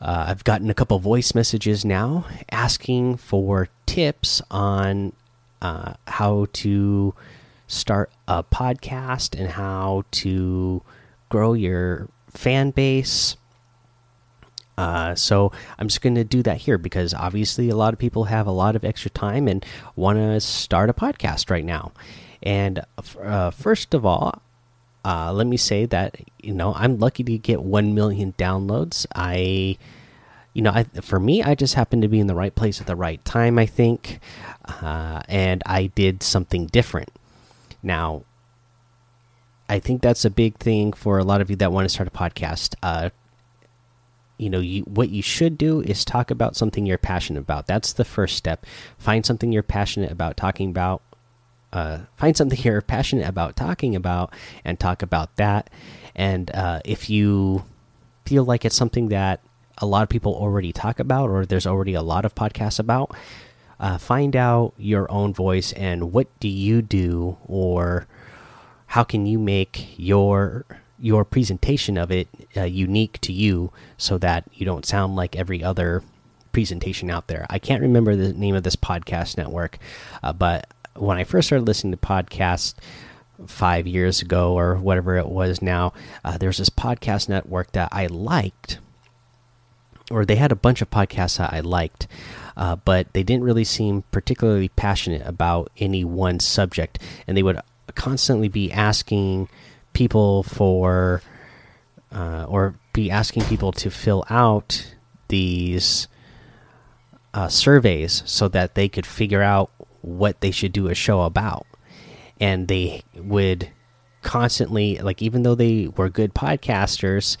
uh, 0.00 0.26
I've 0.28 0.44
gotten 0.44 0.70
a 0.70 0.74
couple 0.74 0.98
voice 0.98 1.34
messages 1.34 1.84
now 1.84 2.26
asking 2.50 3.16
for 3.16 3.68
tips 3.86 4.42
on 4.50 5.12
uh, 5.62 5.94
how 6.06 6.46
to 6.52 7.14
start 7.66 8.10
a 8.28 8.42
podcast 8.42 9.38
and 9.38 9.50
how 9.50 10.04
to 10.10 10.82
grow 11.30 11.54
your 11.54 12.08
fan 12.28 12.70
base. 12.70 13.36
Uh, 14.76 15.14
so 15.14 15.52
I'm 15.78 15.88
just 15.88 16.02
going 16.02 16.16
to 16.16 16.24
do 16.24 16.42
that 16.42 16.58
here 16.58 16.78
because 16.78 17.14
obviously 17.14 17.70
a 17.70 17.76
lot 17.76 17.92
of 17.92 17.98
people 17.98 18.24
have 18.24 18.46
a 18.46 18.52
lot 18.52 18.76
of 18.76 18.84
extra 18.84 19.10
time 19.10 19.46
and 19.46 19.64
want 19.96 20.18
to 20.18 20.40
start 20.40 20.90
a 20.90 20.94
podcast 20.94 21.48
right 21.48 21.64
now. 21.64 21.92
And 22.44 22.84
uh, 23.20 23.50
first 23.50 23.94
of 23.94 24.04
all, 24.04 24.42
uh, 25.04 25.32
let 25.32 25.46
me 25.46 25.56
say 25.56 25.86
that 25.86 26.16
you 26.42 26.52
know 26.52 26.74
I'm 26.74 26.98
lucky 26.98 27.24
to 27.24 27.38
get 27.38 27.62
one 27.62 27.94
million 27.94 28.34
downloads. 28.38 29.06
I, 29.14 29.78
you 30.52 30.62
know, 30.62 30.70
I, 30.70 30.84
for 30.84 31.18
me, 31.18 31.42
I 31.42 31.54
just 31.54 31.74
happened 31.74 32.02
to 32.02 32.08
be 32.08 32.20
in 32.20 32.26
the 32.26 32.34
right 32.34 32.54
place 32.54 32.80
at 32.80 32.86
the 32.86 32.96
right 32.96 33.22
time. 33.24 33.58
I 33.58 33.66
think, 33.66 34.20
uh, 34.66 35.22
and 35.28 35.62
I 35.66 35.86
did 35.86 36.22
something 36.22 36.66
different. 36.66 37.10
Now, 37.82 38.24
I 39.68 39.78
think 39.78 40.02
that's 40.02 40.24
a 40.24 40.30
big 40.30 40.58
thing 40.58 40.92
for 40.92 41.18
a 41.18 41.24
lot 41.24 41.40
of 41.40 41.48
you 41.50 41.56
that 41.56 41.72
want 41.72 41.86
to 41.86 41.88
start 41.88 42.08
a 42.08 42.10
podcast. 42.10 42.74
Uh, 42.82 43.10
you 44.36 44.50
know, 44.50 44.60
you 44.60 44.82
what 44.82 45.08
you 45.08 45.22
should 45.22 45.56
do 45.56 45.80
is 45.80 46.04
talk 46.04 46.30
about 46.30 46.56
something 46.56 46.84
you're 46.84 46.98
passionate 46.98 47.40
about. 47.40 47.66
That's 47.66 47.92
the 47.92 48.04
first 48.04 48.36
step. 48.36 48.66
Find 48.98 49.24
something 49.24 49.50
you're 49.52 49.62
passionate 49.62 50.10
about 50.10 50.36
talking 50.36 50.68
about 50.70 51.02
uh, 51.74 51.98
find 52.16 52.36
something 52.36 52.58
you're 52.62 52.80
passionate 52.80 53.28
about 53.28 53.56
talking 53.56 53.96
about 53.96 54.32
and 54.64 54.78
talk 54.78 55.02
about 55.02 55.34
that. 55.36 55.70
And 56.14 56.50
uh, 56.54 56.80
if 56.84 57.10
you 57.10 57.64
feel 58.24 58.44
like 58.44 58.64
it's 58.64 58.76
something 58.76 59.08
that 59.08 59.40
a 59.78 59.86
lot 59.86 60.02
of 60.02 60.08
people 60.08 60.34
already 60.34 60.72
talk 60.72 61.00
about, 61.00 61.30
or 61.30 61.44
there's 61.44 61.66
already 61.66 61.94
a 61.94 62.02
lot 62.02 62.24
of 62.24 62.34
podcasts 62.34 62.78
about, 62.78 63.14
uh, 63.80 63.98
find 63.98 64.36
out 64.36 64.72
your 64.78 65.10
own 65.10 65.34
voice 65.34 65.72
and 65.72 66.12
what 66.12 66.28
do 66.38 66.48
you 66.48 66.80
do, 66.80 67.36
or 67.46 68.06
how 68.86 69.02
can 69.02 69.26
you 69.26 69.38
make 69.38 69.98
your 69.98 70.64
your 70.96 71.24
presentation 71.24 71.98
of 71.98 72.12
it 72.12 72.28
uh, 72.56 72.62
unique 72.62 73.20
to 73.20 73.32
you, 73.32 73.72
so 73.98 74.16
that 74.16 74.44
you 74.54 74.64
don't 74.64 74.86
sound 74.86 75.16
like 75.16 75.34
every 75.34 75.62
other 75.62 76.02
presentation 76.52 77.10
out 77.10 77.26
there. 77.26 77.44
I 77.50 77.58
can't 77.58 77.82
remember 77.82 78.14
the 78.14 78.32
name 78.32 78.54
of 78.54 78.62
this 78.62 78.76
podcast 78.76 79.36
network, 79.36 79.78
uh, 80.22 80.32
but 80.32 80.68
when 80.96 81.18
I 81.18 81.24
first 81.24 81.48
started 81.48 81.66
listening 81.66 81.92
to 81.92 81.98
podcasts 81.98 82.74
five 83.46 83.86
years 83.86 84.22
ago 84.22 84.56
or 84.56 84.76
whatever 84.76 85.16
it 85.16 85.28
was 85.28 85.60
now, 85.60 85.92
uh, 86.24 86.38
there's 86.38 86.58
this 86.58 86.70
podcast 86.70 87.28
network 87.28 87.72
that 87.72 87.88
I 87.92 88.06
liked, 88.06 88.78
or 90.10 90.24
they 90.24 90.36
had 90.36 90.52
a 90.52 90.56
bunch 90.56 90.82
of 90.82 90.90
podcasts 90.90 91.38
that 91.38 91.52
I 91.52 91.60
liked, 91.60 92.06
uh, 92.56 92.76
but 92.76 93.12
they 93.12 93.22
didn't 93.22 93.44
really 93.44 93.64
seem 93.64 94.02
particularly 94.12 94.68
passionate 94.68 95.22
about 95.26 95.70
any 95.78 96.04
one 96.04 96.38
subject, 96.40 96.98
and 97.26 97.36
they 97.36 97.42
would 97.42 97.60
constantly 97.94 98.48
be 98.48 98.70
asking 98.70 99.48
people 99.92 100.42
for, 100.44 101.22
uh, 102.12 102.44
or 102.48 102.76
be 102.92 103.10
asking 103.10 103.44
people 103.44 103.72
to 103.72 103.90
fill 103.90 104.24
out 104.30 104.94
these. 105.28 106.08
Uh, 107.36 107.48
surveys 107.48 108.22
so 108.26 108.46
that 108.46 108.76
they 108.76 108.88
could 108.88 109.04
figure 109.04 109.42
out 109.42 109.68
what 110.04 110.40
they 110.40 110.50
should 110.50 110.72
do 110.72 110.88
a 110.88 110.94
show 110.94 111.22
about. 111.22 111.66
and 112.40 112.68
they 112.68 113.02
would 113.16 113.70
constantly 114.22 114.98
like 114.98 115.20
even 115.22 115.42
though 115.42 115.54
they 115.54 115.86
were 115.96 116.08
good 116.08 116.34
podcasters 116.34 117.36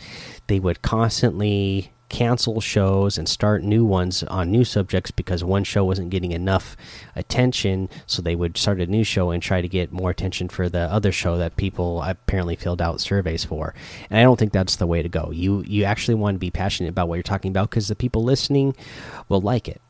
they 0.48 0.60
would 0.60 0.82
constantly 0.82 1.90
cancel 2.10 2.60
shows 2.60 3.18
and 3.18 3.28
start 3.28 3.62
new 3.64 3.84
ones 3.84 4.22
on 4.24 4.50
new 4.50 4.62
subjects 4.64 5.10
because 5.10 5.42
one 5.42 5.64
show 5.64 5.84
wasn't 5.84 6.10
getting 6.10 6.30
enough 6.30 6.76
attention. 7.16 7.88
So 8.06 8.22
they 8.22 8.36
would 8.36 8.56
start 8.56 8.80
a 8.80 8.86
new 8.86 9.02
show 9.02 9.30
and 9.30 9.42
try 9.42 9.60
to 9.60 9.68
get 9.68 9.90
more 9.90 10.10
attention 10.10 10.48
for 10.48 10.68
the 10.68 10.80
other 10.92 11.10
show 11.10 11.38
that 11.38 11.56
people 11.56 12.02
apparently 12.02 12.54
filled 12.54 12.80
out 12.80 13.00
surveys 13.00 13.44
for. 13.44 13.74
And 14.10 14.18
i 14.18 14.22
don't 14.22 14.38
think 14.38 14.52
that's 14.52 14.76
the 14.76 14.86
way 14.86 15.02
to 15.02 15.08
go. 15.08 15.30
You 15.32 15.64
you 15.66 15.84
actually 15.84 16.14
want 16.14 16.36
to 16.36 16.38
be 16.38 16.50
passionate 16.52 16.90
about 16.90 17.08
what 17.08 17.16
you're 17.16 17.24
talking 17.24 17.50
about 17.50 17.70
because 17.70 17.88
the 17.88 17.96
people 17.96 18.22
listening 18.22 18.76
will 19.28 19.40
like 19.40 19.66
it 19.66 19.80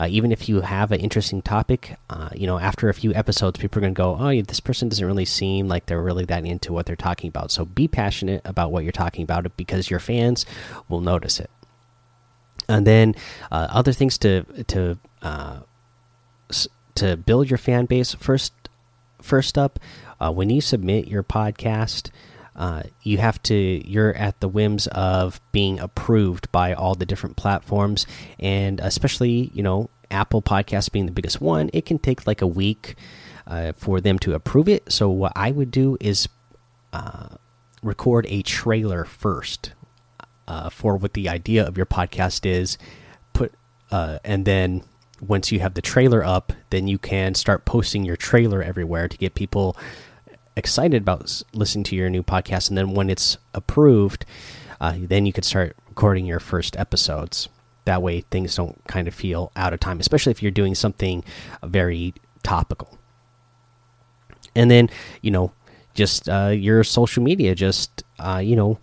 uh, 0.00 0.06
even 0.08 0.32
if 0.32 0.48
you 0.48 0.62
have 0.62 0.92
an 0.92 1.00
interesting 1.00 1.42
topic, 1.42 1.94
uh, 2.08 2.30
you 2.34 2.46
know, 2.46 2.58
after 2.58 2.88
a 2.88 2.94
few 2.94 3.12
episodes, 3.12 3.58
people 3.58 3.78
are 3.78 3.82
going 3.82 3.94
to 3.94 3.98
go, 3.98 4.16
"Oh, 4.18 4.40
this 4.40 4.58
person 4.58 4.88
doesn't 4.88 5.06
really 5.06 5.26
seem 5.26 5.68
like 5.68 5.84
they're 5.84 6.00
really 6.00 6.24
that 6.24 6.46
into 6.46 6.72
what 6.72 6.86
they're 6.86 6.96
talking 6.96 7.28
about." 7.28 7.50
So 7.50 7.66
be 7.66 7.86
passionate 7.86 8.40
about 8.46 8.72
what 8.72 8.82
you're 8.82 8.92
talking 8.92 9.22
about 9.22 9.54
because 9.58 9.90
your 9.90 10.00
fans 10.00 10.46
will 10.88 11.02
notice 11.02 11.38
it. 11.38 11.50
And 12.66 12.86
then 12.86 13.14
uh, 13.52 13.68
other 13.70 13.92
things 13.92 14.16
to 14.18 14.44
to 14.68 14.98
uh, 15.20 15.60
to 16.94 17.16
build 17.18 17.50
your 17.50 17.58
fan 17.58 17.84
base. 17.84 18.14
First, 18.14 18.54
first 19.20 19.58
up, 19.58 19.78
uh, 20.18 20.32
when 20.32 20.48
you 20.48 20.62
submit 20.62 21.08
your 21.08 21.22
podcast. 21.22 22.10
Uh, 22.60 22.82
you 23.02 23.16
have 23.16 23.42
to 23.42 23.54
you're 23.88 24.14
at 24.16 24.38
the 24.40 24.48
whims 24.48 24.86
of 24.88 25.40
being 25.50 25.80
approved 25.80 26.52
by 26.52 26.74
all 26.74 26.94
the 26.94 27.06
different 27.06 27.34
platforms. 27.34 28.06
And 28.38 28.80
especially 28.80 29.50
you 29.54 29.62
know 29.62 29.88
apple 30.10 30.42
podcast 30.42 30.92
being 30.92 31.06
the 31.06 31.12
biggest 31.12 31.40
one 31.40 31.70
it 31.72 31.86
can 31.86 31.96
take 31.96 32.26
like 32.26 32.42
a 32.42 32.46
week 32.46 32.96
uh, 33.46 33.72
for 33.78 33.98
them 33.98 34.18
to 34.18 34.34
approve 34.34 34.68
it. 34.68 34.92
So 34.92 35.08
what 35.08 35.32
i 35.34 35.50
would 35.50 35.70
do 35.70 35.96
is 36.00 36.28
uh, 36.92 37.28
record 37.82 38.26
a 38.28 38.42
trailer 38.42 39.06
first 39.06 39.72
uh, 40.46 40.68
for 40.68 40.98
what 40.98 41.14
the 41.14 41.30
idea 41.30 41.66
of 41.66 41.78
your 41.78 41.86
podcast 41.86 42.44
is. 42.44 42.76
Put 43.32 43.54
uh, 43.90 44.18
and 44.22 44.44
then 44.44 44.82
once 45.22 45.50
you 45.50 45.60
have 45.60 45.72
the 45.72 45.82
trailer 45.82 46.22
up 46.22 46.52
then 46.68 46.88
you 46.88 46.98
can 46.98 47.34
start 47.34 47.64
posting 47.64 48.04
your 48.04 48.16
trailer 48.16 48.62
everywhere 48.62 49.08
to 49.08 49.16
get 49.16 49.34
people 49.34 49.78
excited 50.56 51.02
about 51.02 51.42
listening 51.52 51.84
to 51.84 51.96
your 51.96 52.10
new 52.10 52.22
podcast, 52.22 52.68
and 52.68 52.78
then 52.78 52.92
when 52.92 53.10
it's 53.10 53.38
approved, 53.54 54.24
uh, 54.80 54.94
then 54.98 55.26
you 55.26 55.32
could 55.32 55.44
start 55.44 55.76
recording 55.88 56.26
your 56.26 56.40
first 56.40 56.76
episodes. 56.76 57.48
That 57.84 58.02
way, 58.02 58.22
things 58.30 58.56
don't 58.56 58.82
kind 58.86 59.08
of 59.08 59.14
feel 59.14 59.52
out 59.56 59.72
of 59.72 59.80
time, 59.80 60.00
especially 60.00 60.32
if 60.32 60.42
you're 60.42 60.50
doing 60.50 60.74
something 60.74 61.24
very 61.62 62.14
topical. 62.42 62.98
And 64.54 64.70
then, 64.70 64.90
you 65.22 65.30
know, 65.30 65.52
just 65.94 66.28
uh, 66.28 66.48
your 66.48 66.84
social 66.84 67.22
media, 67.22 67.54
just 67.54 68.04
uh, 68.18 68.40
you 68.42 68.56
know, 68.56 68.78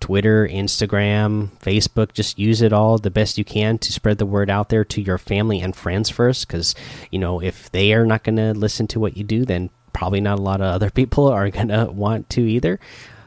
Twitter, 0.00 0.46
Instagram, 0.46 1.50
Facebook, 1.60 2.12
just 2.12 2.38
use 2.38 2.60
it 2.60 2.72
all 2.72 2.98
the 2.98 3.10
best 3.10 3.38
you 3.38 3.44
can 3.44 3.78
to 3.78 3.92
spread 3.92 4.18
the 4.18 4.26
word 4.26 4.50
out 4.50 4.68
there 4.68 4.84
to 4.84 5.00
your 5.00 5.18
family 5.18 5.60
and 5.60 5.74
friends 5.74 6.10
first. 6.10 6.46
Because, 6.46 6.74
you 7.10 7.18
know, 7.18 7.40
if 7.40 7.70
they 7.72 7.92
are 7.94 8.06
not 8.06 8.22
going 8.22 8.36
to 8.36 8.52
listen 8.52 8.86
to 8.88 9.00
what 9.00 9.16
you 9.16 9.24
do, 9.24 9.44
then 9.44 9.70
probably 9.94 10.20
not 10.20 10.38
a 10.38 10.42
lot 10.42 10.60
of 10.60 10.66
other 10.66 10.90
people 11.00 11.28
are 11.28 11.48
gonna 11.48 11.90
want 11.90 12.28
to 12.30 12.42
either. 12.42 12.78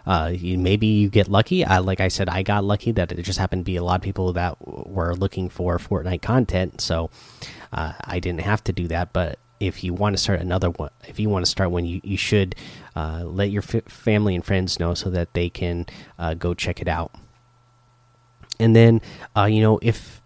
Uh, 0.06 0.32
you, 0.34 0.58
maybe 0.58 0.88
you 0.88 1.10
get 1.10 1.28
lucky. 1.28 1.66
I, 1.66 1.80
like 1.80 2.00
I 2.00 2.08
said, 2.08 2.30
I 2.30 2.42
got 2.42 2.64
lucky 2.64 2.94
that 2.94 3.12
it 3.12 3.24
just 3.24 3.40
happened 3.40 3.62
to 3.62 3.66
be 3.66 3.76
a 3.76 3.84
lot 3.84 3.96
of 3.96 4.02
people 4.02 4.32
that 4.34 4.56
were 4.66 5.14
looking 5.14 5.50
for 5.50 5.78
Fortnite 5.80 6.22
content, 6.22 6.80
so 6.80 7.10
uh, 7.74 7.92
I 8.00 8.20
didn't 8.20 8.42
have 8.42 8.64
to 8.66 8.74
do 8.74 8.88
that. 8.88 9.12
But 9.12 9.38
if 9.60 9.84
you 9.84 9.94
want 9.94 10.16
to 10.16 10.22
start 10.22 10.40
another 10.40 10.70
one, 10.70 10.92
if 11.10 11.20
you 11.20 11.30
want 11.30 11.44
to 11.44 11.52
start 11.52 11.72
one, 11.72 11.86
you 11.86 12.00
you 12.04 12.16
should 12.16 12.56
uh, 12.96 13.24
let 13.26 13.50
your 13.50 13.62
family 13.62 14.34
and 14.34 14.46
friends 14.46 14.80
know 14.80 14.94
so 14.94 15.10
that 15.10 15.34
they 15.34 15.50
can 15.50 15.86
uh, 16.18 16.36
go 16.36 16.54
check 16.54 16.82
it 16.82 16.88
out. 16.88 17.12
And 18.60 18.76
then, 18.76 19.02
uh, 19.36 19.46
you 19.46 19.62
know, 19.62 19.80
if 19.82 20.22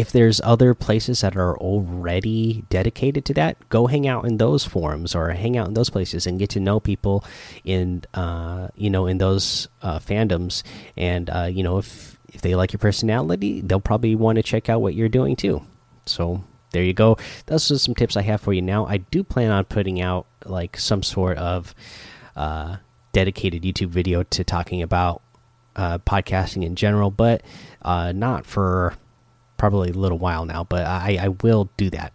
if 0.00 0.10
there's 0.10 0.40
other 0.42 0.72
places 0.72 1.20
that 1.20 1.36
are 1.36 1.58
already 1.58 2.64
dedicated 2.70 3.22
to 3.26 3.34
that, 3.34 3.68
go 3.68 3.86
hang 3.86 4.08
out 4.08 4.24
in 4.24 4.38
those 4.38 4.64
forums 4.64 5.14
or 5.14 5.28
hang 5.30 5.58
out 5.58 5.68
in 5.68 5.74
those 5.74 5.90
places 5.90 6.26
and 6.26 6.38
get 6.38 6.48
to 6.50 6.60
know 6.60 6.80
people 6.80 7.22
in 7.64 8.02
uh, 8.14 8.68
you 8.74 8.88
know 8.88 9.06
in 9.06 9.18
those 9.18 9.68
uh, 9.82 9.98
fandoms. 9.98 10.62
And 10.96 11.28
uh, 11.28 11.50
you 11.52 11.62
know 11.62 11.76
if 11.76 12.18
if 12.32 12.40
they 12.40 12.54
like 12.54 12.72
your 12.72 12.78
personality, 12.78 13.60
they'll 13.60 13.78
probably 13.80 14.14
want 14.14 14.36
to 14.36 14.42
check 14.42 14.70
out 14.70 14.80
what 14.80 14.94
you're 14.94 15.10
doing 15.10 15.36
too. 15.36 15.62
So 16.06 16.42
there 16.70 16.82
you 16.82 16.94
go. 16.94 17.18
Those 17.46 17.70
are 17.70 17.78
some 17.78 17.94
tips 17.94 18.16
I 18.16 18.22
have 18.22 18.40
for 18.40 18.54
you 18.54 18.62
now. 18.62 18.86
I 18.86 18.98
do 18.98 19.22
plan 19.22 19.50
on 19.50 19.64
putting 19.64 20.00
out 20.00 20.26
like 20.46 20.78
some 20.78 21.02
sort 21.02 21.36
of 21.36 21.74
uh, 22.36 22.76
dedicated 23.12 23.64
YouTube 23.64 23.88
video 23.88 24.22
to 24.22 24.44
talking 24.44 24.80
about 24.80 25.20
uh, 25.76 25.98
podcasting 25.98 26.64
in 26.64 26.74
general, 26.74 27.10
but 27.10 27.42
uh, 27.82 28.12
not 28.12 28.46
for 28.46 28.94
probably 29.60 29.90
a 29.90 29.92
little 29.92 30.18
while 30.18 30.46
now, 30.46 30.64
but 30.64 30.86
I, 30.86 31.18
I 31.20 31.28
will 31.28 31.70
do 31.76 31.90
that. 31.90 32.14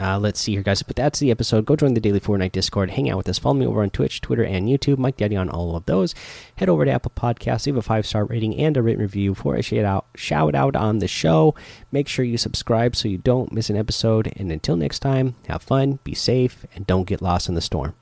Uh, 0.00 0.18
let's 0.18 0.40
see 0.40 0.52
here, 0.52 0.62
guys. 0.62 0.82
But 0.82 0.94
that's 0.94 1.18
the 1.18 1.32
episode. 1.32 1.66
Go 1.66 1.74
join 1.74 1.94
the 1.94 2.00
Daily 2.00 2.20
Fortnite 2.20 2.52
Discord. 2.52 2.90
Hang 2.90 3.10
out 3.10 3.16
with 3.16 3.28
us. 3.28 3.38
Follow 3.38 3.54
me 3.54 3.66
over 3.66 3.82
on 3.82 3.90
Twitch, 3.90 4.20
Twitter, 4.20 4.44
and 4.44 4.68
YouTube. 4.68 4.98
Mike 4.98 5.16
Daddy 5.16 5.34
on 5.34 5.48
all 5.48 5.74
of 5.74 5.86
those. 5.86 6.14
Head 6.56 6.68
over 6.68 6.84
to 6.84 6.90
Apple 6.92 7.12
Podcasts. 7.16 7.66
Leave 7.66 7.76
a 7.76 7.82
five 7.82 8.06
star 8.06 8.24
rating 8.24 8.56
and 8.56 8.76
a 8.76 8.82
written 8.82 9.02
review 9.02 9.34
for 9.34 9.56
a 9.56 9.62
shout 9.62 9.84
out, 9.84 10.06
shout 10.14 10.54
out 10.54 10.76
on 10.76 10.98
the 10.98 11.08
show. 11.08 11.54
Make 11.90 12.06
sure 12.06 12.24
you 12.24 12.38
subscribe 12.38 12.94
so 12.94 13.08
you 13.08 13.18
don't 13.18 13.52
miss 13.52 13.70
an 13.70 13.76
episode. 13.76 14.32
And 14.36 14.52
until 14.52 14.76
next 14.76 15.00
time, 15.00 15.34
have 15.48 15.62
fun, 15.62 15.98
be 16.04 16.14
safe, 16.14 16.64
and 16.76 16.86
don't 16.86 17.08
get 17.08 17.22
lost 17.22 17.48
in 17.48 17.56
the 17.56 17.60
storm. 17.60 17.94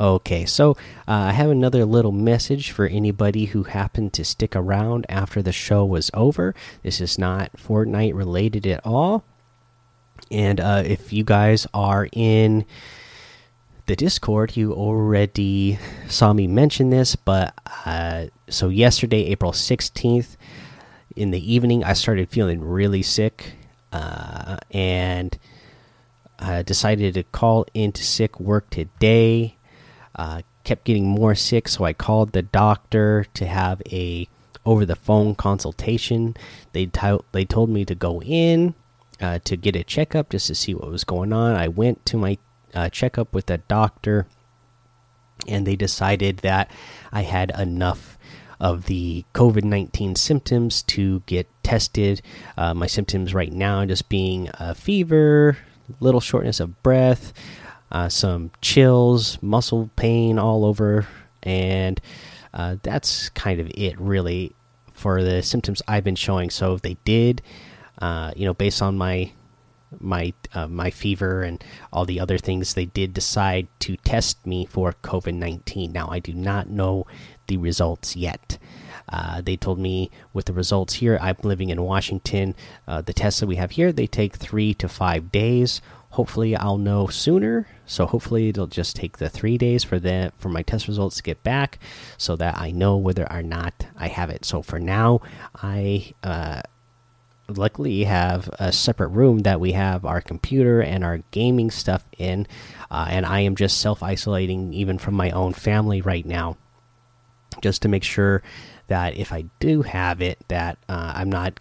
Okay, 0.00 0.46
so 0.46 0.78
uh, 1.06 1.28
I 1.28 1.32
have 1.32 1.50
another 1.50 1.84
little 1.84 2.10
message 2.10 2.70
for 2.70 2.86
anybody 2.86 3.44
who 3.44 3.64
happened 3.64 4.14
to 4.14 4.24
stick 4.24 4.56
around 4.56 5.04
after 5.10 5.42
the 5.42 5.52
show 5.52 5.84
was 5.84 6.10
over. 6.14 6.54
This 6.82 7.02
is 7.02 7.18
not 7.18 7.52
Fortnite 7.58 8.14
related 8.14 8.66
at 8.66 8.80
all. 8.86 9.24
And 10.30 10.58
uh, 10.58 10.84
if 10.86 11.12
you 11.12 11.22
guys 11.22 11.66
are 11.74 12.08
in 12.12 12.64
the 13.84 13.94
Discord, 13.94 14.56
you 14.56 14.72
already 14.72 15.78
saw 16.08 16.32
me 16.32 16.46
mention 16.46 16.88
this. 16.88 17.14
But 17.14 17.52
uh, 17.84 18.28
so, 18.48 18.70
yesterday, 18.70 19.26
April 19.26 19.52
16th, 19.52 20.38
in 21.14 21.30
the 21.30 21.52
evening, 21.52 21.84
I 21.84 21.92
started 21.92 22.30
feeling 22.30 22.62
really 22.62 23.02
sick. 23.02 23.52
Uh, 23.92 24.56
and 24.70 25.36
I 26.38 26.62
decided 26.62 27.12
to 27.14 27.22
call 27.22 27.66
into 27.74 28.02
sick 28.02 28.40
work 28.40 28.70
today 28.70 29.58
uh, 30.20 30.42
kept 30.64 30.84
getting 30.84 31.08
more 31.08 31.34
sick, 31.34 31.66
so 31.66 31.84
I 31.84 31.94
called 31.94 32.32
the 32.32 32.42
doctor 32.42 33.24
to 33.32 33.46
have 33.46 33.80
a 33.90 34.28
over 34.66 34.84
the 34.84 34.94
phone 34.94 35.34
consultation. 35.34 36.36
They 36.72 36.90
they 37.32 37.46
told 37.46 37.70
me 37.70 37.86
to 37.86 37.94
go 37.94 38.20
in 38.20 38.74
uh, 39.18 39.38
to 39.44 39.56
get 39.56 39.76
a 39.76 39.82
checkup 39.82 40.28
just 40.28 40.46
to 40.48 40.54
see 40.54 40.74
what 40.74 40.90
was 40.90 41.04
going 41.04 41.32
on. 41.32 41.54
I 41.54 41.68
went 41.68 42.04
to 42.04 42.18
my 42.18 42.36
uh, 42.74 42.90
checkup 42.90 43.32
with 43.32 43.46
the 43.46 43.58
doctor, 43.58 44.26
and 45.48 45.66
they 45.66 45.74
decided 45.74 46.38
that 46.38 46.70
I 47.10 47.22
had 47.22 47.50
enough 47.58 48.18
of 48.60 48.84
the 48.84 49.24
COVID 49.32 49.64
19 49.64 50.16
symptoms 50.16 50.82
to 50.82 51.20
get 51.24 51.48
tested. 51.62 52.20
Uh, 52.58 52.74
my 52.74 52.86
symptoms 52.86 53.32
right 53.32 53.54
now 53.54 53.86
just 53.86 54.10
being 54.10 54.50
a 54.52 54.74
fever, 54.74 55.56
little 55.98 56.20
shortness 56.20 56.60
of 56.60 56.82
breath, 56.82 57.32
uh, 57.90 58.08
some 58.08 58.50
chills, 58.60 59.38
muscle 59.42 59.90
pain 59.96 60.38
all 60.38 60.64
over, 60.64 61.06
and 61.42 62.00
uh, 62.54 62.76
that's 62.82 63.28
kind 63.30 63.60
of 63.60 63.70
it 63.74 64.00
really 64.00 64.52
for 64.92 65.22
the 65.22 65.42
symptoms 65.42 65.82
I've 65.88 66.04
been 66.04 66.16
showing. 66.16 66.50
So 66.50 66.76
they 66.76 66.96
did, 67.04 67.42
uh, 67.98 68.32
you 68.36 68.44
know, 68.44 68.54
based 68.54 68.82
on 68.82 68.98
my 68.98 69.32
my 69.98 70.32
uh, 70.54 70.68
my 70.68 70.90
fever 70.90 71.42
and 71.42 71.64
all 71.92 72.04
the 72.04 72.20
other 72.20 72.38
things, 72.38 72.74
they 72.74 72.86
did 72.86 73.12
decide 73.12 73.66
to 73.80 73.96
test 73.96 74.46
me 74.46 74.66
for 74.66 74.94
COVID 75.02 75.34
nineteen. 75.34 75.92
Now 75.92 76.08
I 76.08 76.20
do 76.20 76.32
not 76.32 76.68
know 76.68 77.06
the 77.46 77.56
results 77.56 78.14
yet. 78.14 78.58
Uh, 79.08 79.40
they 79.40 79.56
told 79.56 79.78
me 79.78 80.08
with 80.32 80.44
the 80.44 80.52
results 80.52 80.94
here, 80.94 81.18
I'm 81.20 81.36
living 81.42 81.70
in 81.70 81.82
Washington. 81.82 82.54
Uh, 82.86 83.00
the 83.00 83.12
tests 83.12 83.40
that 83.40 83.48
we 83.48 83.56
have 83.56 83.72
here, 83.72 83.90
they 83.90 84.06
take 84.06 84.36
three 84.36 84.72
to 84.74 84.88
five 84.88 85.32
days 85.32 85.82
hopefully 86.20 86.54
i'll 86.54 86.76
know 86.76 87.06
sooner 87.06 87.66
so 87.86 88.04
hopefully 88.04 88.50
it'll 88.50 88.66
just 88.66 88.94
take 88.94 89.16
the 89.16 89.30
three 89.30 89.56
days 89.56 89.82
for 89.82 89.98
the 89.98 90.30
for 90.36 90.50
my 90.50 90.60
test 90.60 90.86
results 90.86 91.16
to 91.16 91.22
get 91.22 91.42
back 91.42 91.78
so 92.18 92.36
that 92.36 92.54
i 92.58 92.70
know 92.70 92.94
whether 92.94 93.26
or 93.32 93.42
not 93.42 93.86
i 93.96 94.06
have 94.06 94.28
it 94.28 94.44
so 94.44 94.60
for 94.60 94.78
now 94.78 95.18
i 95.62 96.12
uh, 96.22 96.60
luckily 97.48 98.04
have 98.04 98.50
a 98.58 98.70
separate 98.70 99.08
room 99.08 99.38
that 99.38 99.60
we 99.60 99.72
have 99.72 100.04
our 100.04 100.20
computer 100.20 100.82
and 100.82 101.02
our 101.02 101.22
gaming 101.30 101.70
stuff 101.70 102.04
in 102.18 102.46
uh, 102.90 103.06
and 103.08 103.24
i 103.24 103.40
am 103.40 103.56
just 103.56 103.80
self-isolating 103.80 104.74
even 104.74 104.98
from 104.98 105.14
my 105.14 105.30
own 105.30 105.54
family 105.54 106.02
right 106.02 106.26
now 106.26 106.54
just 107.62 107.80
to 107.80 107.88
make 107.88 108.04
sure 108.04 108.42
that 108.88 109.16
if 109.16 109.32
i 109.32 109.42
do 109.58 109.80
have 109.80 110.20
it 110.20 110.38
that 110.48 110.76
uh, 110.86 111.14
i'm 111.16 111.30
not 111.30 111.58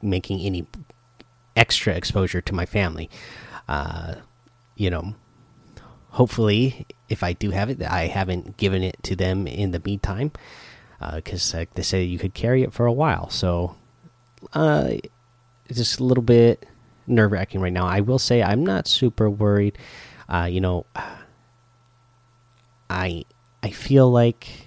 making 0.00 0.40
any 0.40 0.66
extra 1.56 1.94
exposure 1.94 2.40
to 2.42 2.54
my 2.54 2.66
family. 2.66 3.10
Uh, 3.68 4.16
you 4.76 4.90
know, 4.90 5.14
hopefully, 6.10 6.86
if 7.08 7.22
I 7.22 7.32
do 7.32 7.50
have 7.50 7.70
it, 7.70 7.82
I 7.82 8.06
haven't 8.06 8.56
given 8.56 8.82
it 8.82 8.96
to 9.04 9.16
them 9.16 9.46
in 9.46 9.70
the 9.70 9.82
meantime, 9.84 10.32
because 11.14 11.54
uh, 11.54 11.58
like 11.58 11.74
they 11.74 11.82
say 11.82 12.02
you 12.02 12.18
could 12.18 12.34
carry 12.34 12.62
it 12.62 12.72
for 12.72 12.86
a 12.86 12.92
while. 12.92 13.28
So, 13.30 13.76
uh, 14.52 14.94
just 15.72 16.00
a 16.00 16.04
little 16.04 16.22
bit 16.22 16.66
nerve 17.06 17.32
wracking 17.32 17.60
right 17.60 17.72
now. 17.72 17.86
I 17.86 18.00
will 18.00 18.18
say 18.18 18.42
I'm 18.42 18.64
not 18.64 18.86
super 18.88 19.30
worried. 19.30 19.78
Uh, 20.28 20.48
you 20.50 20.60
know, 20.60 20.86
I 22.90 23.24
I 23.62 23.70
feel 23.70 24.10
like 24.10 24.65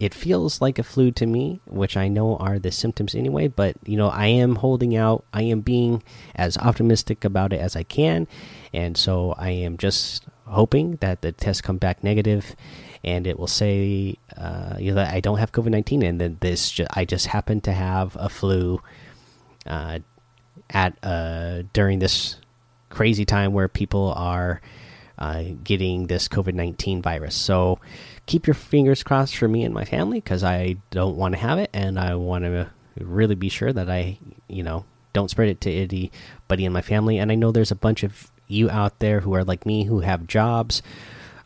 it 0.00 0.14
feels 0.14 0.60
like 0.60 0.78
a 0.78 0.84
flu 0.84 1.10
to 1.12 1.26
me, 1.26 1.60
which 1.66 1.96
I 1.96 2.08
know 2.08 2.36
are 2.36 2.58
the 2.58 2.70
symptoms 2.70 3.14
anyway. 3.14 3.48
But 3.48 3.76
you 3.84 3.96
know, 3.96 4.08
I 4.08 4.26
am 4.26 4.56
holding 4.56 4.96
out. 4.96 5.24
I 5.32 5.42
am 5.42 5.60
being 5.60 6.02
as 6.34 6.56
optimistic 6.58 7.24
about 7.24 7.52
it 7.52 7.60
as 7.60 7.74
I 7.74 7.82
can, 7.82 8.28
and 8.72 8.96
so 8.96 9.34
I 9.38 9.50
am 9.50 9.76
just 9.76 10.24
hoping 10.46 10.96
that 10.96 11.22
the 11.22 11.32
tests 11.32 11.60
come 11.60 11.78
back 11.78 12.02
negative, 12.04 12.54
and 13.04 13.26
it 13.26 13.38
will 13.38 13.48
say, 13.48 14.16
uh, 14.36 14.76
you 14.78 14.90
know, 14.90 14.96
that 14.96 15.12
I 15.12 15.20
don't 15.20 15.38
have 15.38 15.52
COVID 15.52 15.70
nineteen, 15.70 16.02
and 16.02 16.20
then 16.20 16.38
this 16.40 16.70
ju 16.70 16.86
I 16.94 17.04
just 17.04 17.26
happen 17.26 17.60
to 17.62 17.72
have 17.72 18.16
a 18.18 18.28
flu. 18.28 18.80
Uh, 19.66 19.98
at 20.70 20.96
uh, 21.02 21.62
during 21.72 21.98
this 21.98 22.36
crazy 22.90 23.24
time 23.24 23.52
where 23.52 23.68
people 23.68 24.12
are 24.16 24.60
uh, 25.18 25.44
getting 25.64 26.06
this 26.06 26.28
COVID 26.28 26.54
19 26.54 27.02
virus. 27.02 27.34
So 27.34 27.78
keep 28.28 28.46
your 28.46 28.54
fingers 28.54 29.02
crossed 29.02 29.36
for 29.36 29.48
me 29.48 29.64
and 29.64 29.74
my 29.74 29.84
family 29.84 30.20
because 30.20 30.44
I 30.44 30.76
don't 30.90 31.16
want 31.16 31.34
to 31.34 31.40
have 31.40 31.58
it 31.58 31.70
and 31.72 31.98
I 31.98 32.14
want 32.14 32.44
to 32.44 32.68
really 33.00 33.34
be 33.34 33.48
sure 33.48 33.72
that 33.72 33.88
I, 33.90 34.18
you 34.48 34.62
know, 34.62 34.84
don't 35.14 35.30
spread 35.30 35.48
it 35.48 35.60
to 35.62 35.72
anybody 35.72 36.64
in 36.64 36.72
my 36.72 36.82
family. 36.82 37.18
And 37.18 37.32
I 37.32 37.34
know 37.34 37.50
there's 37.50 37.70
a 37.70 37.76
bunch 37.76 38.02
of 38.02 38.30
you 38.46 38.68
out 38.70 38.98
there 38.98 39.20
who 39.20 39.34
are 39.34 39.44
like 39.44 39.64
me 39.64 39.84
who 39.84 40.00
have 40.00 40.26
jobs 40.26 40.82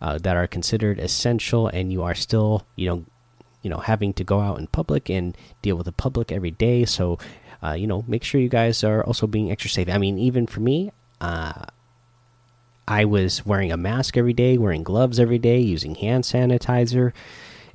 uh, 0.00 0.18
that 0.18 0.36
are 0.36 0.48
considered 0.48 0.98
essential 0.98 1.68
and 1.68 1.92
you 1.92 2.02
are 2.02 2.16
still, 2.16 2.66
you 2.74 2.88
know, 2.88 3.04
you 3.62 3.70
know 3.70 3.78
having 3.78 4.12
to 4.12 4.24
go 4.24 4.40
out 4.40 4.58
in 4.58 4.66
public 4.66 5.08
and 5.08 5.36
deal 5.62 5.76
with 5.76 5.86
the 5.86 5.92
public 5.92 6.32
every 6.32 6.50
day 6.50 6.84
so 6.84 7.16
uh, 7.62 7.74
you 7.74 7.86
know, 7.86 8.04
make 8.08 8.24
sure 8.24 8.40
you 8.40 8.48
guys 8.48 8.82
are 8.82 9.04
also 9.04 9.26
being 9.26 9.52
extra 9.52 9.70
safe. 9.70 9.88
I 9.88 9.98
mean, 9.98 10.18
even 10.18 10.48
for 10.48 10.58
me, 10.58 10.90
uh, 11.20 11.66
I 12.86 13.04
was 13.04 13.46
wearing 13.46 13.72
a 13.72 13.76
mask 13.76 14.16
every 14.16 14.32
day, 14.32 14.58
wearing 14.58 14.82
gloves 14.82 15.20
every 15.20 15.38
day, 15.38 15.60
using 15.60 15.94
hand 15.94 16.24
sanitizer 16.24 17.12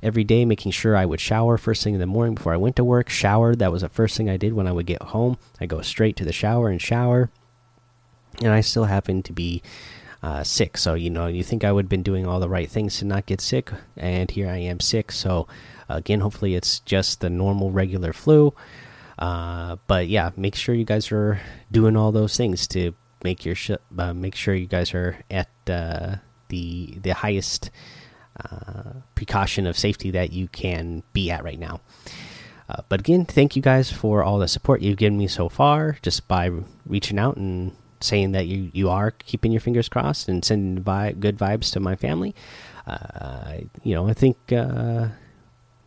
every 0.02 0.24
day, 0.24 0.44
making 0.44 0.72
sure 0.72 0.96
I 0.96 1.06
would 1.06 1.20
shower 1.20 1.58
first 1.58 1.82
thing 1.82 1.94
in 1.94 2.00
the 2.00 2.06
morning 2.06 2.34
before 2.34 2.52
I 2.52 2.58
went 2.58 2.76
to 2.76 2.84
work. 2.84 3.08
Shower, 3.08 3.54
that 3.56 3.72
was 3.72 3.82
the 3.82 3.88
first 3.88 4.16
thing 4.16 4.28
I 4.28 4.36
did 4.36 4.52
when 4.52 4.66
I 4.66 4.72
would 4.72 4.86
get 4.86 5.02
home. 5.02 5.38
I 5.60 5.66
go 5.66 5.80
straight 5.80 6.16
to 6.16 6.24
the 6.24 6.32
shower 6.32 6.68
and 6.68 6.80
shower. 6.80 7.30
And 8.40 8.52
I 8.52 8.60
still 8.60 8.84
happen 8.84 9.22
to 9.24 9.32
be 9.32 9.62
uh, 10.22 10.44
sick. 10.44 10.76
So, 10.76 10.94
you 10.94 11.10
know, 11.10 11.26
you 11.26 11.42
think 11.42 11.64
I 11.64 11.72
would 11.72 11.86
have 11.86 11.90
been 11.90 12.02
doing 12.02 12.26
all 12.26 12.40
the 12.40 12.48
right 12.48 12.70
things 12.70 12.98
to 12.98 13.04
not 13.04 13.26
get 13.26 13.40
sick, 13.40 13.70
and 13.96 14.30
here 14.30 14.48
I 14.48 14.58
am 14.58 14.80
sick. 14.80 15.10
So, 15.10 15.48
again, 15.88 16.20
hopefully 16.20 16.54
it's 16.54 16.80
just 16.80 17.20
the 17.20 17.30
normal, 17.30 17.70
regular 17.70 18.12
flu. 18.12 18.54
Uh, 19.18 19.76
but 19.88 20.06
yeah, 20.06 20.30
make 20.36 20.54
sure 20.54 20.74
you 20.74 20.84
guys 20.84 21.10
are 21.10 21.40
doing 21.72 21.96
all 21.96 22.12
those 22.12 22.36
things 22.36 22.68
to 22.68 22.94
make 23.22 23.44
your 23.44 23.56
uh, 23.96 24.14
make 24.14 24.34
sure 24.34 24.54
you 24.54 24.66
guys 24.66 24.94
are 24.94 25.18
at 25.30 25.48
uh, 25.68 26.16
the 26.48 26.98
the 27.02 27.10
highest 27.10 27.70
uh, 28.38 28.92
precaution 29.14 29.66
of 29.66 29.78
safety 29.78 30.10
that 30.10 30.32
you 30.32 30.48
can 30.48 31.02
be 31.12 31.30
at 31.30 31.44
right 31.44 31.58
now. 31.58 31.80
Uh, 32.68 32.82
but 32.88 33.00
again, 33.00 33.24
thank 33.24 33.56
you 33.56 33.62
guys 33.62 33.90
for 33.90 34.22
all 34.22 34.38
the 34.38 34.48
support 34.48 34.82
you've 34.82 34.98
given 34.98 35.16
me 35.16 35.26
so 35.26 35.48
far, 35.48 35.98
just 36.02 36.28
by 36.28 36.50
reaching 36.86 37.18
out 37.18 37.36
and 37.36 37.72
saying 38.00 38.32
that 38.32 38.46
you 38.46 38.70
you 38.72 38.88
are 38.90 39.10
keeping 39.10 39.52
your 39.52 39.60
fingers 39.60 39.88
crossed 39.88 40.28
and 40.28 40.44
sending 40.44 40.82
vi 40.82 41.12
good 41.12 41.38
vibes 41.38 41.72
to 41.72 41.80
my 41.80 41.96
family. 41.96 42.34
Uh, 42.86 43.58
you 43.82 43.94
know, 43.94 44.08
I 44.08 44.14
think 44.14 44.36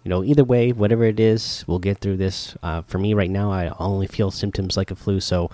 you 0.04 0.10
know, 0.10 0.24
either 0.24 0.44
way, 0.44 0.72
whatever 0.72 1.04
it 1.04 1.20
is, 1.20 1.63
we'll 1.67 1.80
get 1.80 2.00
through 2.00 2.17
this. 2.17 2.56
Uh, 2.63 2.82
for 2.82 2.98
me 2.98 3.13
right 3.13 3.30
now, 3.30 3.52
I 3.52 3.70
only 3.78 4.08
feel 4.08 4.32
symptoms 4.32 4.76
like 4.76 4.89
a 4.89 4.96
flu. 4.96 5.20
So, 5.20 5.52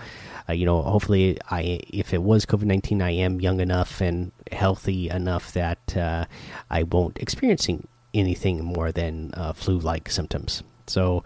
uh, 0.47 0.53
you 0.53 0.65
know, 0.65 0.81
hopefully, 0.81 1.37
I 1.49 1.79
if 1.89 2.13
it 2.13 2.23
was 2.23 2.45
COVID 2.45 2.63
nineteen, 2.63 3.01
I 3.01 3.11
am 3.11 3.41
young 3.41 3.59
enough 3.59 4.01
and 4.01 4.31
healthy 4.51 5.09
enough 5.09 5.53
that 5.53 5.97
uh, 5.97 6.25
I 6.69 6.83
won't 6.83 7.17
experiencing 7.19 7.87
anything 8.13 8.63
more 8.63 8.91
than 8.91 9.31
uh, 9.33 9.53
flu 9.53 9.77
like 9.79 10.09
symptoms. 10.09 10.63
So, 10.87 11.23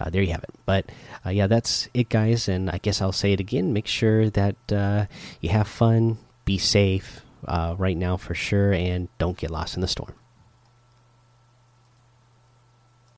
uh, 0.00 0.08
there 0.10 0.22
you 0.22 0.32
have 0.32 0.42
it. 0.42 0.54
But 0.64 0.86
uh, 1.26 1.30
yeah, 1.30 1.46
that's 1.46 1.88
it, 1.92 2.08
guys. 2.08 2.48
And 2.48 2.70
I 2.70 2.78
guess 2.78 3.02
I'll 3.02 3.12
say 3.12 3.32
it 3.32 3.40
again. 3.40 3.72
Make 3.72 3.86
sure 3.86 4.30
that 4.30 4.56
you 5.40 5.50
have 5.50 5.68
fun, 5.68 6.18
be 6.44 6.58
safe 6.58 7.20
right 7.46 7.96
now 7.96 8.16
for 8.16 8.34
sure, 8.34 8.72
and 8.72 9.08
don't 9.18 9.36
get 9.36 9.50
lost 9.50 9.74
in 9.76 9.82
the 9.82 9.88
storm. 9.88 10.14